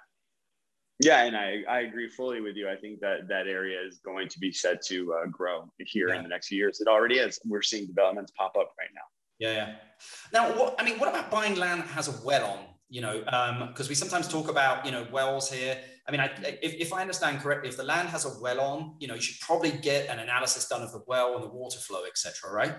Yeah, 0.99 1.23
and 1.23 1.35
I, 1.35 1.63
I 1.69 1.81
agree 1.81 2.07
fully 2.07 2.39
with 2.39 2.55
you. 2.55 2.69
I 2.69 2.75
think 2.75 3.01
that 3.01 3.27
that 3.27 3.47
area 3.47 3.79
is 3.81 3.99
going 3.99 4.29
to 4.29 4.39
be 4.39 4.51
set 4.53 4.81
to 4.85 5.13
uh, 5.13 5.27
grow 5.29 5.69
here 5.79 6.09
yeah. 6.09 6.15
in 6.15 6.23
the 6.23 6.29
next 6.29 6.47
few 6.47 6.57
years. 6.57 6.79
It 6.79 6.87
already 6.87 7.15
is. 7.17 7.37
We're 7.45 7.61
seeing 7.61 7.85
developments 7.85 8.31
pop 8.37 8.55
up 8.57 8.71
right 8.79 8.89
now. 8.95 9.01
Yeah, 9.39 9.53
yeah. 9.53 9.75
Now, 10.31 10.57
what 10.57 10.75
I 10.79 10.85
mean, 10.85 10.97
what 10.97 11.09
about 11.09 11.29
buying 11.29 11.55
land 11.55 11.81
that 11.81 11.89
has 11.89 12.07
a 12.07 12.25
well 12.25 12.45
on? 12.45 12.59
You 12.87 13.01
know, 13.01 13.19
because 13.19 13.87
um, 13.87 13.89
we 13.89 13.95
sometimes 13.95 14.27
talk 14.29 14.49
about 14.49 14.85
you 14.85 14.91
know 14.91 15.05
wells 15.11 15.51
here. 15.51 15.77
I 16.07 16.11
mean, 16.11 16.21
I, 16.21 16.29
if, 16.61 16.75
if 16.75 16.93
I 16.93 17.01
understand 17.01 17.39
correctly, 17.39 17.67
if 17.67 17.77
the 17.77 17.83
land 17.83 18.09
has 18.09 18.25
a 18.25 18.39
well 18.41 18.61
on, 18.61 18.95
you 18.99 19.07
know, 19.07 19.15
you 19.15 19.21
should 19.21 19.39
probably 19.45 19.71
get 19.71 20.07
an 20.07 20.19
analysis 20.19 20.67
done 20.67 20.83
of 20.83 20.91
the 20.91 21.01
well 21.07 21.33
and 21.35 21.43
the 21.43 21.49
water 21.49 21.79
flow, 21.79 22.05
etc. 22.05 22.53
Right? 22.53 22.75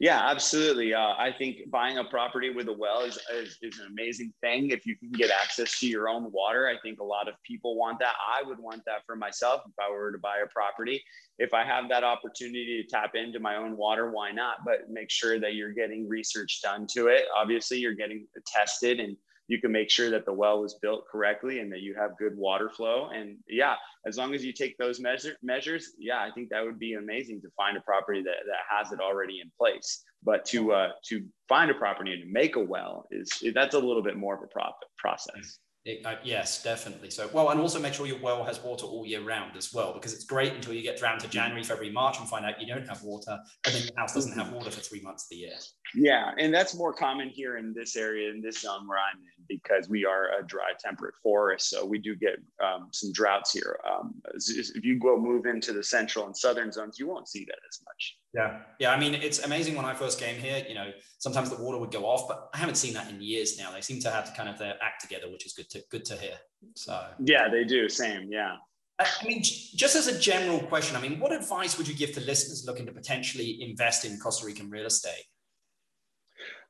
Yeah, 0.00 0.30
absolutely. 0.30 0.94
Uh, 0.94 1.14
I 1.18 1.34
think 1.36 1.70
buying 1.70 1.98
a 1.98 2.04
property 2.04 2.50
with 2.50 2.68
a 2.68 2.72
well 2.72 3.02
is, 3.02 3.18
is, 3.34 3.58
is, 3.60 3.78
an 3.78 3.86
amazing 3.86 4.32
thing. 4.40 4.70
If 4.70 4.86
you 4.86 4.96
can 4.96 5.10
get 5.10 5.30
access 5.30 5.78
to 5.80 5.86
your 5.86 6.08
own 6.08 6.32
water, 6.32 6.68
I 6.68 6.80
think 6.82 7.00
a 7.00 7.04
lot 7.04 7.28
of 7.28 7.34
people 7.44 7.76
want 7.76 7.98
that. 7.98 8.14
I 8.26 8.46
would 8.46 8.58
want 8.58 8.82
that 8.86 9.04
for 9.06 9.14
myself 9.14 9.62
if 9.66 9.74
I 9.78 9.90
were 9.90 10.10
to 10.12 10.18
buy 10.18 10.38
a 10.44 10.48
property. 10.48 11.02
If 11.38 11.52
I 11.52 11.64
have 11.64 11.88
that 11.90 12.02
opportunity 12.02 12.82
to 12.82 12.88
tap 12.88 13.14
into 13.14 13.40
my 13.40 13.56
own 13.56 13.76
water, 13.76 14.10
why 14.10 14.30
not? 14.30 14.64
But 14.64 14.90
make 14.90 15.10
sure 15.10 15.38
that 15.38 15.54
you're 15.54 15.72
getting 15.72 16.08
research 16.08 16.60
done 16.62 16.86
to 16.94 17.08
it. 17.08 17.24
Obviously, 17.36 17.78
you're 17.78 17.94
getting 17.94 18.26
tested 18.46 19.00
and 19.00 19.16
you 19.48 19.60
can 19.60 19.72
make 19.72 19.90
sure 19.90 20.10
that 20.10 20.24
the 20.24 20.32
well 20.32 20.60
was 20.60 20.74
built 20.80 21.04
correctly 21.10 21.58
and 21.58 21.72
that 21.72 21.80
you 21.80 21.94
have 21.98 22.16
good 22.18 22.36
water 22.36 22.70
flow. 22.70 23.08
And 23.12 23.38
yeah, 23.48 23.74
as 24.06 24.16
long 24.16 24.34
as 24.34 24.44
you 24.44 24.52
take 24.52 24.76
those 24.78 25.00
measure, 25.00 25.34
measures, 25.42 25.92
yeah, 25.98 26.20
I 26.20 26.30
think 26.30 26.50
that 26.50 26.64
would 26.64 26.78
be 26.78 26.94
amazing 26.94 27.40
to 27.42 27.48
find 27.56 27.76
a 27.76 27.80
property 27.80 28.22
that, 28.22 28.36
that 28.46 28.76
has 28.76 28.92
it 28.92 29.00
already 29.00 29.40
in 29.40 29.50
place. 29.58 30.04
But 30.22 30.44
to 30.46 30.72
uh, 30.72 30.88
to 31.06 31.24
find 31.48 31.70
a 31.70 31.74
property 31.74 32.12
and 32.12 32.22
to 32.22 32.28
make 32.30 32.56
a 32.56 32.60
well 32.60 33.06
is 33.10 33.42
that's 33.54 33.74
a 33.74 33.78
little 33.78 34.02
bit 34.02 34.16
more 34.16 34.34
of 34.36 34.42
a 34.42 34.48
profit 34.48 34.88
process. 34.98 35.58
It, 35.84 36.04
uh, 36.04 36.16
yes, 36.22 36.62
definitely. 36.62 37.08
So, 37.08 37.30
well, 37.32 37.48
and 37.48 37.58
also 37.60 37.80
make 37.80 37.94
sure 37.94 38.06
your 38.06 38.18
well 38.18 38.44
has 38.44 38.60
water 38.62 38.84
all 38.84 39.06
year 39.06 39.22
round 39.22 39.56
as 39.56 39.72
well, 39.72 39.94
because 39.94 40.12
it's 40.12 40.24
great 40.24 40.52
until 40.52 40.74
you 40.74 40.82
get 40.82 41.00
down 41.00 41.18
to 41.20 41.28
January, 41.28 41.62
February, 41.62 41.90
March 41.90 42.18
and 42.18 42.28
find 42.28 42.44
out 42.44 42.60
you 42.60 42.66
don't 42.66 42.86
have 42.86 43.02
water, 43.02 43.38
and 43.64 43.74
then 43.74 43.82
your 43.84 43.96
house 43.96 44.12
doesn't 44.12 44.32
have 44.32 44.52
water 44.52 44.70
for 44.70 44.80
three 44.80 45.00
months 45.00 45.24
of 45.24 45.28
the 45.30 45.36
year. 45.36 45.54
Yeah, 45.94 46.32
and 46.36 46.52
that's 46.52 46.74
more 46.74 46.92
common 46.92 47.30
here 47.30 47.56
in 47.56 47.72
this 47.74 47.96
area, 47.96 48.28
in 48.30 48.42
this 48.42 48.58
zone 48.58 48.86
where 48.86 48.98
I'm 48.98 49.18
in, 49.18 49.37
because 49.48 49.88
we 49.88 50.04
are 50.04 50.38
a 50.38 50.46
dry, 50.46 50.72
temperate 50.78 51.14
forest. 51.22 51.70
So 51.70 51.84
we 51.84 51.98
do 51.98 52.14
get 52.14 52.36
um, 52.62 52.88
some 52.92 53.12
droughts 53.12 53.52
here. 53.52 53.78
Um, 53.90 54.14
if 54.34 54.84
you 54.84 54.98
go 54.98 55.18
move 55.18 55.46
into 55.46 55.72
the 55.72 55.82
central 55.82 56.26
and 56.26 56.36
southern 56.36 56.70
zones, 56.70 56.98
you 56.98 57.08
won't 57.08 57.28
see 57.28 57.44
that 57.46 57.58
as 57.68 57.80
much. 57.84 58.18
Yeah, 58.34 58.60
yeah. 58.78 58.92
I 58.92 58.98
mean, 58.98 59.14
it's 59.14 59.40
amazing 59.44 59.74
when 59.74 59.84
I 59.84 59.94
first 59.94 60.20
came 60.20 60.40
here. 60.40 60.64
You 60.68 60.74
know, 60.74 60.90
sometimes 61.18 61.50
the 61.50 61.62
water 61.62 61.78
would 61.78 61.90
go 61.90 62.04
off, 62.04 62.28
but 62.28 62.50
I 62.54 62.58
haven't 62.58 62.76
seen 62.76 62.94
that 62.94 63.08
in 63.10 63.20
years 63.20 63.58
now. 63.58 63.72
They 63.72 63.80
seem 63.80 64.00
to 64.00 64.10
have 64.10 64.26
to 64.26 64.36
kind 64.36 64.48
of 64.48 64.60
uh, 64.60 64.74
act 64.82 65.00
together, 65.00 65.30
which 65.30 65.46
is 65.46 65.52
good 65.52 65.70
to 65.70 65.82
good 65.90 66.04
to 66.06 66.16
hear. 66.16 66.36
So 66.74 67.06
yeah, 67.18 67.48
they 67.48 67.64
do. 67.64 67.88
Same. 67.88 68.30
Yeah. 68.30 68.56
I 69.00 69.06
mean, 69.24 69.42
just 69.42 69.94
as 69.94 70.08
a 70.08 70.18
general 70.18 70.58
question, 70.58 70.96
I 70.96 71.00
mean, 71.00 71.20
what 71.20 71.32
advice 71.32 71.78
would 71.78 71.86
you 71.86 71.94
give 71.94 72.12
to 72.14 72.20
listeners 72.20 72.64
looking 72.66 72.84
to 72.86 72.92
potentially 72.92 73.62
invest 73.62 74.04
in 74.04 74.18
Costa 74.18 74.44
Rican 74.44 74.70
real 74.70 74.86
estate? 74.86 75.24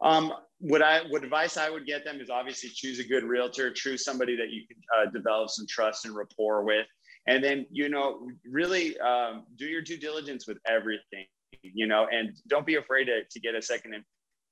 Um, 0.01 0.33
what 0.61 0.83
I 0.83 1.03
what 1.09 1.23
advice 1.23 1.57
I 1.57 1.71
would 1.71 1.87
get 1.87 2.05
them 2.05 2.21
is 2.21 2.31
obviously 2.31 2.71
choose 2.71 2.99
a 2.99 3.05
good 3.05 3.25
realtor, 3.25 3.73
choose 3.73 4.05
somebody 4.05 4.37
that 4.37 4.51
you 4.51 4.67
can 4.67 4.77
uh, 4.97 5.11
develop 5.11 5.51
some 5.51 5.67
trust 5.69 6.05
and 6.05 6.15
rapport 6.15 6.65
with, 6.65 6.87
and 7.27 7.43
then 7.43 7.67
you 7.71 7.89
know 7.89 8.29
really 8.45 8.99
um, 8.99 9.45
do 9.57 9.67
your 9.67 9.83
due 9.83 9.99
diligence 9.99 10.47
with 10.47 10.59
everything, 10.67 11.27
you 11.63 11.87
know, 11.87 12.07
and 12.11 12.37
don't 12.49 12.67
be 12.67 12.77
afraid 12.77 13.05
to, 13.05 13.23
to 13.31 13.41
get 13.41 13.55
a 13.55 13.63
second 13.63 14.05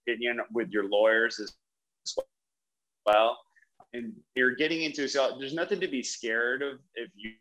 opinion 0.06 0.40
with 0.52 0.70
your 0.70 0.88
lawyers 0.88 1.40
as 1.40 1.52
well. 3.04 3.38
And 3.92 4.12
you're 4.34 4.54
getting 4.54 4.82
into 4.82 5.08
so 5.08 5.36
there's 5.38 5.54
nothing 5.54 5.80
to 5.80 5.88
be 5.88 6.02
scared 6.02 6.62
of 6.62 6.78
if 6.94 7.10
you 7.14 7.32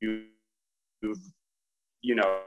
you 0.00 1.14
you 2.00 2.14
know 2.14 2.40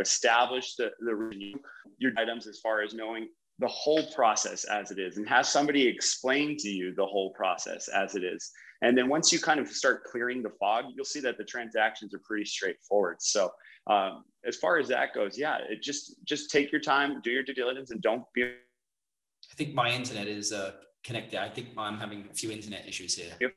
establish 0.00 0.74
the, 0.76 0.90
the 1.00 1.54
your 1.98 2.12
items 2.18 2.46
as 2.46 2.60
far 2.60 2.82
as 2.82 2.94
knowing 2.94 3.28
the 3.62 3.68
whole 3.68 4.04
process 4.12 4.64
as 4.64 4.90
it 4.90 4.98
is 4.98 5.16
and 5.16 5.28
have 5.28 5.46
somebody 5.46 5.86
explain 5.86 6.56
to 6.58 6.68
you 6.68 6.94
the 6.94 7.06
whole 7.06 7.30
process 7.30 7.88
as 7.88 8.14
it 8.14 8.24
is. 8.24 8.50
And 8.82 8.98
then 8.98 9.08
once 9.08 9.32
you 9.32 9.38
kind 9.38 9.60
of 9.60 9.68
start 9.68 10.04
clearing 10.04 10.42
the 10.42 10.50
fog, 10.58 10.86
you'll 10.94 11.04
see 11.04 11.20
that 11.20 11.38
the 11.38 11.44
transactions 11.44 12.12
are 12.12 12.20
pretty 12.24 12.44
straightforward. 12.44 13.18
So 13.20 13.52
um, 13.86 14.24
as 14.44 14.56
far 14.56 14.78
as 14.78 14.88
that 14.88 15.14
goes, 15.14 15.38
yeah, 15.38 15.58
it 15.68 15.82
just 15.82 16.16
just 16.24 16.50
take 16.50 16.72
your 16.72 16.80
time, 16.80 17.20
do 17.22 17.30
your 17.30 17.44
due 17.44 17.54
diligence, 17.54 17.92
and 17.92 18.02
don't 18.02 18.24
be. 18.34 18.42
I 18.42 19.54
think 19.56 19.74
my 19.74 19.90
internet 19.90 20.26
is 20.26 20.52
uh, 20.52 20.72
connected. 21.04 21.40
I 21.40 21.48
think 21.48 21.68
I'm 21.78 21.98
having 21.98 22.26
a 22.30 22.34
few 22.34 22.50
internet 22.50 22.86
issues 22.88 23.14
here. 23.14 23.32
Yep. 23.40 23.52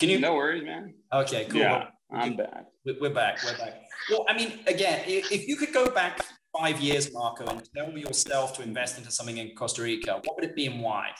Can 0.00 0.08
you? 0.08 0.18
No 0.18 0.34
worries, 0.34 0.64
man. 0.64 0.94
Okay, 1.12 1.44
cool. 1.46 1.60
Yeah, 1.60 1.88
I'm 2.10 2.36
back. 2.36 2.64
We're 2.84 3.10
back. 3.10 3.38
We're 3.44 3.58
back. 3.58 3.82
Well, 4.10 4.24
I 4.28 4.36
mean, 4.36 4.60
again, 4.66 5.02
if 5.06 5.46
you 5.46 5.56
could 5.56 5.72
go 5.72 5.90
back 5.90 6.20
five 6.56 6.80
years, 6.80 7.12
Marco, 7.12 7.44
and 7.46 7.68
tell 7.76 7.90
yourself 7.96 8.54
to 8.56 8.62
invest 8.62 8.98
into 8.98 9.10
something 9.10 9.38
in 9.38 9.54
Costa 9.54 9.82
Rica, 9.82 10.20
what 10.24 10.36
would 10.36 10.44
it 10.44 10.54
be 10.54 10.66
and 10.66 10.80
why? 10.80 11.10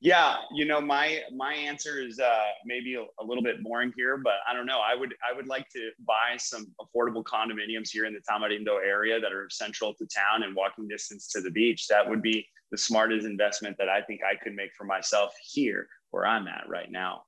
Yeah, 0.00 0.34
you 0.52 0.64
know, 0.64 0.80
my 0.80 1.20
my 1.32 1.54
answer 1.54 2.02
is 2.04 2.18
uh, 2.18 2.46
maybe 2.66 2.96
a, 2.96 3.02
a, 3.02 3.24
little 3.24 3.42
bit 3.42 3.62
boring 3.62 3.92
here, 3.96 4.16
but 4.16 4.34
I 4.48 4.52
don't 4.52 4.66
know. 4.66 4.80
I 4.80 4.96
would 4.96 5.14
I 5.24 5.32
would 5.32 5.46
like 5.46 5.68
to 5.76 5.90
buy 6.04 6.36
some 6.38 6.66
affordable 6.80 7.22
condominiums 7.22 7.90
here 7.92 8.04
in 8.06 8.12
the 8.12 8.20
Tamarindo 8.28 8.84
area 8.84 9.20
that 9.20 9.32
are 9.32 9.48
central 9.48 9.94
to 9.94 10.06
town 10.06 10.42
and 10.42 10.56
walking 10.56 10.88
distance 10.88 11.28
to 11.28 11.40
the 11.40 11.52
beach. 11.52 11.86
That 11.86 12.08
would 12.08 12.20
be 12.20 12.48
the 12.72 12.78
smartest 12.78 13.24
investment 13.24 13.76
that 13.78 13.88
I 13.88 14.02
think 14.02 14.22
I 14.28 14.34
could 14.42 14.56
make 14.56 14.70
for 14.76 14.82
myself 14.82 15.32
here 15.52 15.86
where 16.10 16.26
I'm 16.26 16.48
at 16.48 16.64
right 16.68 16.90
now. 16.90 17.22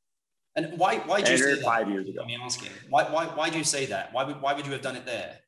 And 0.56 0.76
why 0.76 0.96
why 0.96 1.20
do 1.20 1.30
you 1.30 1.38
say 1.38 1.54
that? 1.54 1.62
Five 1.62 1.88
years 1.88 2.08
ago. 2.08 2.24
I'm 2.24 2.40
asking 2.42 2.70
why 2.90 3.04
why 3.04 3.26
why 3.26 3.50
do 3.50 3.58
you 3.58 3.64
say 3.64 3.86
that? 3.86 4.12
Why 4.12 4.24
would 4.24 4.42
why 4.42 4.52
would 4.52 4.66
you 4.66 4.72
have 4.72 4.82
done 4.82 4.96
it 4.96 5.06
there? 5.06 5.38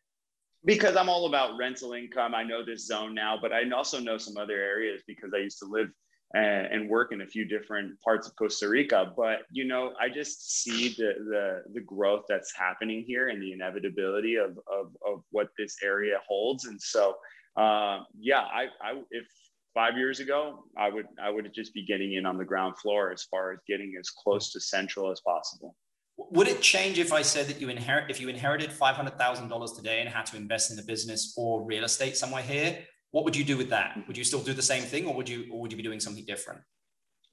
Because 0.67 0.97
I'm 0.97 1.09
all 1.09 1.27
about 1.27 1.57
rental 1.57 1.95
income. 1.95 2.35
I 2.35 2.43
know 2.43 2.65
this 2.65 2.87
zone 2.87 3.15
now, 3.15 3.39
but 3.41 3.53
I 3.53 3.63
also 3.71 3.99
know 4.01 4.19
some 4.19 4.37
other 4.37 4.57
areas 4.57 5.03
because 5.07 5.31
I 5.35 5.39
used 5.39 5.61
to 5.61 5.67
live 5.67 5.89
and, 6.35 6.67
and 6.67 6.91
work 6.91 7.13
in 7.13 7.21
a 7.21 7.27
few 7.27 7.45
different 7.45 8.01
parts 8.01 8.27
of 8.27 8.35
Costa 8.37 8.69
Rica. 8.69 9.13
But 9.17 9.43
you 9.51 9.65
know, 9.65 9.93
I 10.01 10.09
just 10.09 10.63
see 10.63 10.89
the 10.89 11.15
the, 11.19 11.63
the 11.73 11.81
growth 11.81 12.25
that's 12.29 12.53
happening 12.57 13.05
here 13.07 13.29
and 13.29 13.41
the 13.41 13.53
inevitability 13.53 14.37
of, 14.37 14.59
of, 14.67 14.93
of 15.07 15.23
what 15.31 15.49
this 15.59 15.77
area 15.83 16.19
holds. 16.29 16.67
And 16.67 16.81
so, 16.81 17.15
uh, 17.57 18.01
yeah, 18.19 18.41
I, 18.41 18.67
I 18.83 19.03
if 19.11 19.27
five 19.73 19.97
years 19.97 20.21
ago, 20.21 20.65
I 20.77 20.89
would 20.89 21.07
I 21.23 21.31
would 21.31 21.53
just 21.55 21.75
be 21.75 21.85
getting 21.85 22.15
in 22.15 22.27
on 22.27 22.39
the 22.39 22.45
ground 22.45 22.79
floor 22.79 23.13
as 23.13 23.23
far 23.25 23.53
as 23.53 23.61
getting 23.69 23.95
as 23.99 24.11
close 24.11 24.51
to 24.53 24.61
central 24.61 25.13
as 25.13 25.21
possible. 25.21 25.77
Would 26.19 26.49
it 26.49 26.63
change 26.63 26.99
if 26.99 27.13
I 27.13 27.23
said 27.23 27.47
that 27.47 27.61
you 27.61 27.69
inherit 27.69 28.11
if 28.11 28.21
you 28.21 28.29
inherited 28.29 28.73
five 28.73 28.97
hundred 28.97 29.19
thousand 29.19 29.49
dollars 29.49 29.73
today 29.73 30.01
and 30.01 30.09
had 30.09 30.27
to 30.27 30.37
invest 30.37 30.73
in 30.73 30.79
a 30.79 30.83
business 30.83 31.35
or 31.37 31.65
real 31.65 31.85
estate 31.85 32.17
somewhere 32.17 32.43
here? 32.43 32.79
What 33.11 33.25
would 33.25 33.37
you 33.37 33.45
do 33.45 33.57
with 33.57 33.71
that? 33.71 33.97
Would 34.07 34.17
you 34.17 34.25
still 34.25 34.43
do 34.43 34.53
the 34.53 34.63
same 34.63 34.83
thing, 34.83 35.07
or 35.07 35.15
would 35.15 35.29
you 35.29 35.47
or 35.53 35.61
would 35.61 35.73
you 35.73 35.77
be 35.77 35.83
doing 35.83 36.01
something 36.01 36.25
different? 36.25 36.61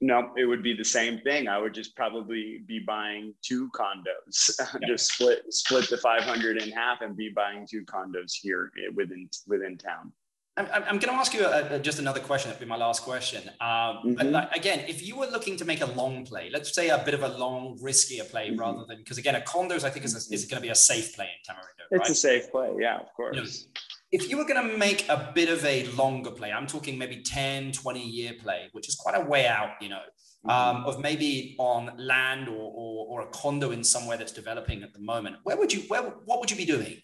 No, 0.00 0.32
it 0.36 0.44
would 0.44 0.62
be 0.62 0.74
the 0.74 0.84
same 0.84 1.20
thing. 1.20 1.48
I 1.48 1.58
would 1.58 1.72
just 1.72 1.96
probably 1.96 2.62
be 2.66 2.80
buying 2.80 3.32
two 3.42 3.70
condos, 3.70 4.50
yeah. 4.58 4.86
just 4.86 5.12
split 5.12 5.42
split 5.48 5.88
the 5.88 5.96
500 5.96 6.60
in 6.60 6.70
half 6.70 7.00
and 7.00 7.16
be 7.16 7.30
buying 7.34 7.66
two 7.66 7.84
condos 7.86 8.32
here 8.34 8.70
eh, 8.78 8.90
within 8.94 9.28
within 9.46 9.78
town. 9.78 10.12
I'm, 10.56 10.68
I'm 10.72 10.98
going 10.98 11.12
to 11.12 11.14
ask 11.14 11.34
you 11.34 11.44
a, 11.44 11.74
a, 11.74 11.78
just 11.80 11.98
another 11.98 12.20
question. 12.20 12.50
That'll 12.50 12.64
be 12.64 12.68
my 12.68 12.76
last 12.76 13.02
question. 13.02 13.42
Um, 13.60 14.16
mm-hmm. 14.16 14.54
again, 14.54 14.84
if 14.86 15.06
you 15.06 15.16
were 15.16 15.26
looking 15.26 15.56
to 15.56 15.64
make 15.64 15.80
a 15.80 15.86
long 15.86 16.24
play, 16.24 16.48
let's 16.52 16.72
say 16.72 16.90
a 16.90 16.98
bit 16.98 17.14
of 17.14 17.24
a 17.24 17.28
long, 17.36 17.76
riskier 17.82 18.28
play 18.30 18.50
mm-hmm. 18.50 18.60
rather 18.60 18.84
than 18.86 18.98
because 18.98 19.18
again, 19.18 19.34
a 19.34 19.40
condos 19.40 19.82
I 19.82 19.90
think 19.90 20.04
is, 20.04 20.14
a, 20.14 20.32
is 20.32 20.44
going 20.44 20.62
to 20.62 20.66
be 20.66 20.70
a 20.70 20.74
safe 20.74 21.16
play 21.16 21.26
in 21.26 21.54
Tamarindo. 21.54 21.86
It's 21.90 22.00
right? 22.00 22.10
a 22.10 22.14
safe 22.14 22.50
play, 22.52 22.72
yeah, 22.78 22.98
of 22.98 23.12
course. 23.16 23.36
You 23.36 23.42
know, 23.42 23.48
if 24.12 24.30
you 24.30 24.36
were 24.36 24.44
going 24.44 24.70
to 24.70 24.78
make 24.78 25.08
a 25.08 25.32
bit 25.34 25.48
of 25.48 25.64
a 25.64 25.86
longer 25.88 26.30
play, 26.30 26.52
I'm 26.52 26.68
talking 26.68 26.96
maybe 26.96 27.20
10, 27.20 27.72
20 27.72 28.00
year 28.00 28.34
play, 28.40 28.68
which 28.70 28.88
is 28.88 28.94
quite 28.94 29.16
a 29.16 29.24
way 29.24 29.48
out, 29.48 29.70
you 29.80 29.88
know, 29.88 30.02
mm-hmm. 30.46 30.50
um, 30.50 30.84
of 30.84 31.00
maybe 31.00 31.56
on 31.58 31.90
land 31.98 32.48
or, 32.48 32.52
or, 32.52 33.06
or 33.08 33.20
a 33.22 33.26
condo 33.26 33.72
in 33.72 33.82
somewhere 33.82 34.16
that's 34.16 34.30
developing 34.30 34.84
at 34.84 34.92
the 34.92 35.00
moment, 35.00 35.38
where 35.42 35.56
would 35.56 35.72
you, 35.72 35.80
where, 35.88 36.02
what 36.02 36.38
would 36.38 36.48
you 36.48 36.56
be 36.56 36.64
doing? 36.64 37.02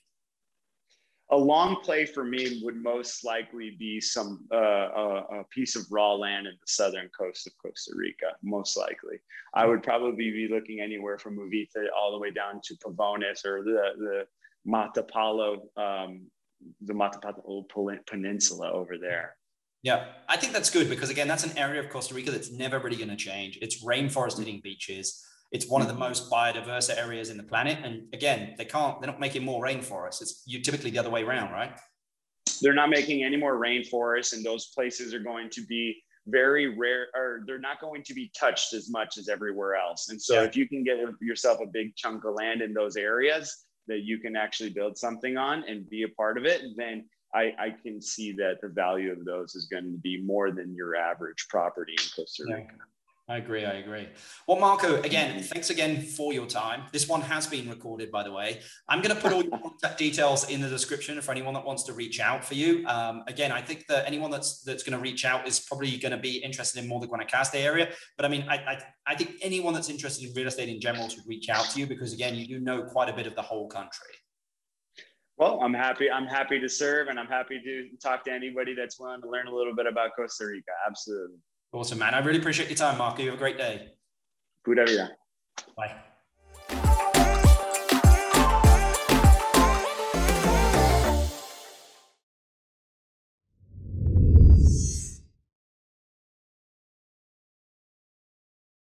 A 1.32 1.36
long 1.36 1.76
play 1.76 2.04
for 2.04 2.24
me 2.24 2.60
would 2.62 2.82
most 2.82 3.24
likely 3.24 3.76
be 3.78 4.00
some 4.00 4.46
uh, 4.52 4.56
a, 4.56 5.40
a, 5.40 5.44
piece 5.50 5.76
of 5.76 5.84
raw 5.90 6.12
land 6.14 6.46
in 6.46 6.54
the 6.54 6.66
southern 6.66 7.08
coast 7.16 7.46
of 7.46 7.52
Costa 7.62 7.92
Rica. 7.94 8.34
Most 8.42 8.76
likely, 8.76 9.18
I 9.54 9.66
would 9.66 9.82
probably 9.82 10.30
be 10.30 10.48
looking 10.50 10.80
anywhere 10.80 11.18
from 11.18 11.36
Uvita 11.36 11.86
all 11.96 12.12
the 12.12 12.18
way 12.18 12.30
down 12.30 12.60
to 12.64 12.74
Pavones 12.76 13.44
or 13.44 13.62
the 13.62 13.92
the 13.98 14.24
Matapalo, 14.68 15.58
um, 15.76 16.26
the 16.82 16.92
Matapalo 16.92 17.64
Peninsula 18.06 18.70
over 18.72 18.98
there. 18.98 19.36
Yeah, 19.82 20.06
I 20.28 20.36
think 20.36 20.52
that's 20.52 20.68
good 20.68 20.90
because 20.90 21.10
again, 21.10 21.28
that's 21.28 21.44
an 21.44 21.56
area 21.56 21.80
of 21.80 21.88
Costa 21.88 22.14
Rica 22.14 22.30
that's 22.30 22.50
never 22.50 22.78
really 22.78 22.96
going 22.96 23.08
to 23.08 23.16
change. 23.16 23.58
It's 23.62 23.84
rainforest 23.84 24.38
hitting 24.38 24.60
beaches 24.62 25.24
it's 25.52 25.68
one 25.68 25.82
of 25.82 25.88
the 25.88 25.94
mm-hmm. 25.94 26.02
most 26.02 26.30
biodiverse 26.30 26.96
areas 26.96 27.30
in 27.30 27.36
the 27.36 27.42
planet. 27.42 27.78
And 27.82 28.12
again, 28.12 28.54
they 28.56 28.64
can't, 28.64 29.00
they're 29.00 29.10
not 29.10 29.20
making 29.20 29.44
more 29.44 29.64
rainforests. 29.64 30.22
It's 30.22 30.42
you 30.46 30.60
typically 30.62 30.90
the 30.90 30.98
other 30.98 31.10
way 31.10 31.22
around, 31.22 31.52
right? 31.52 31.72
They're 32.62 32.74
not 32.74 32.90
making 32.90 33.24
any 33.24 33.36
more 33.36 33.58
rainforests, 33.60 34.32
and 34.34 34.44
those 34.44 34.66
places 34.68 35.14
are 35.14 35.20
going 35.20 35.50
to 35.50 35.62
be 35.66 36.02
very 36.26 36.76
rare, 36.76 37.06
or 37.14 37.42
they're 37.46 37.58
not 37.58 37.80
going 37.80 38.02
to 38.04 38.14
be 38.14 38.30
touched 38.38 38.74
as 38.74 38.90
much 38.90 39.16
as 39.16 39.28
everywhere 39.28 39.74
else. 39.76 40.10
And 40.10 40.20
so, 40.20 40.34
yeah. 40.34 40.44
if 40.44 40.56
you 40.56 40.68
can 40.68 40.84
get 40.84 40.98
yourself 41.20 41.60
a 41.62 41.66
big 41.66 41.96
chunk 41.96 42.24
of 42.24 42.34
land 42.34 42.60
in 42.60 42.74
those 42.74 42.96
areas 42.96 43.64
that 43.88 44.00
you 44.00 44.18
can 44.18 44.36
actually 44.36 44.70
build 44.70 44.96
something 44.96 45.36
on 45.36 45.64
and 45.66 45.88
be 45.88 46.02
a 46.02 46.08
part 46.08 46.36
of 46.36 46.44
it, 46.44 46.62
then 46.76 47.04
I, 47.34 47.52
I 47.58 47.74
can 47.82 48.00
see 48.00 48.32
that 48.32 48.60
the 48.60 48.68
value 48.68 49.12
of 49.12 49.24
those 49.24 49.54
is 49.54 49.66
going 49.66 49.90
to 49.92 49.98
be 49.98 50.22
more 50.22 50.50
than 50.50 50.74
your 50.74 50.96
average 50.96 51.46
property 51.48 51.92
in 51.92 52.04
Costa 52.14 52.44
Rica. 52.44 52.66
Yeah. 52.68 52.84
I 53.30 53.36
agree. 53.36 53.64
I 53.64 53.74
agree. 53.74 54.08
Well, 54.48 54.58
Marco, 54.58 55.00
again, 55.02 55.40
thanks 55.40 55.70
again 55.70 56.02
for 56.02 56.32
your 56.32 56.46
time. 56.46 56.82
This 56.92 57.08
one 57.08 57.20
has 57.20 57.46
been 57.46 57.70
recorded, 57.70 58.10
by 58.10 58.24
the 58.24 58.32
way. 58.32 58.60
I'm 58.88 59.00
going 59.00 59.14
to 59.14 59.22
put 59.22 59.32
all 59.32 59.40
your 59.40 59.56
contact 59.62 59.98
details 59.98 60.50
in 60.50 60.60
the 60.60 60.68
description 60.68 61.20
for 61.20 61.30
anyone 61.30 61.54
that 61.54 61.64
wants 61.64 61.84
to 61.84 61.92
reach 61.92 62.18
out 62.18 62.44
for 62.44 62.54
you. 62.54 62.84
Um, 62.88 63.22
again, 63.28 63.52
I 63.52 63.62
think 63.62 63.86
that 63.86 64.04
anyone 64.04 64.32
that's 64.32 64.62
that's 64.62 64.82
going 64.82 64.98
to 64.98 65.02
reach 65.02 65.24
out 65.24 65.46
is 65.46 65.60
probably 65.60 65.96
going 65.96 66.10
to 66.10 66.18
be 66.18 66.38
interested 66.38 66.82
in 66.82 66.88
more 66.88 66.98
the 66.98 67.06
Guanacaste 67.06 67.54
area. 67.54 67.90
But 68.16 68.26
I 68.26 68.30
mean, 68.30 68.46
I, 68.48 68.56
I, 68.56 68.82
I 69.06 69.14
think 69.14 69.36
anyone 69.42 69.74
that's 69.74 69.90
interested 69.90 70.28
in 70.28 70.34
real 70.34 70.48
estate 70.48 70.68
in 70.68 70.80
general 70.80 71.08
should 71.08 71.22
reach 71.24 71.48
out 71.50 71.66
to 71.66 71.78
you 71.78 71.86
because, 71.86 72.12
again, 72.12 72.34
you 72.34 72.48
do 72.48 72.58
know 72.58 72.82
quite 72.82 73.08
a 73.08 73.12
bit 73.12 73.28
of 73.28 73.36
the 73.36 73.42
whole 73.42 73.68
country. 73.68 74.08
Well, 75.36 75.60
I'm 75.62 75.72
happy. 75.72 76.10
I'm 76.10 76.26
happy 76.26 76.58
to 76.58 76.68
serve, 76.68 77.06
and 77.06 77.18
I'm 77.18 77.28
happy 77.28 77.60
to 77.62 77.90
talk 78.02 78.24
to 78.24 78.32
anybody 78.32 78.74
that's 78.74 78.98
willing 78.98 79.22
to 79.22 79.30
learn 79.30 79.46
a 79.46 79.54
little 79.54 79.76
bit 79.76 79.86
about 79.86 80.16
Costa 80.16 80.46
Rica. 80.46 80.72
Absolutely. 80.84 81.38
Awesome, 81.72 81.98
man. 81.98 82.14
I 82.14 82.18
really 82.18 82.40
appreciate 82.40 82.68
your 82.68 82.76
time, 82.76 82.98
Mark. 82.98 83.18
You 83.18 83.26
have 83.26 83.34
a 83.34 83.38
great 83.38 83.56
day. 83.56 83.92
Good. 84.64 84.78
Bye. 85.76 86.09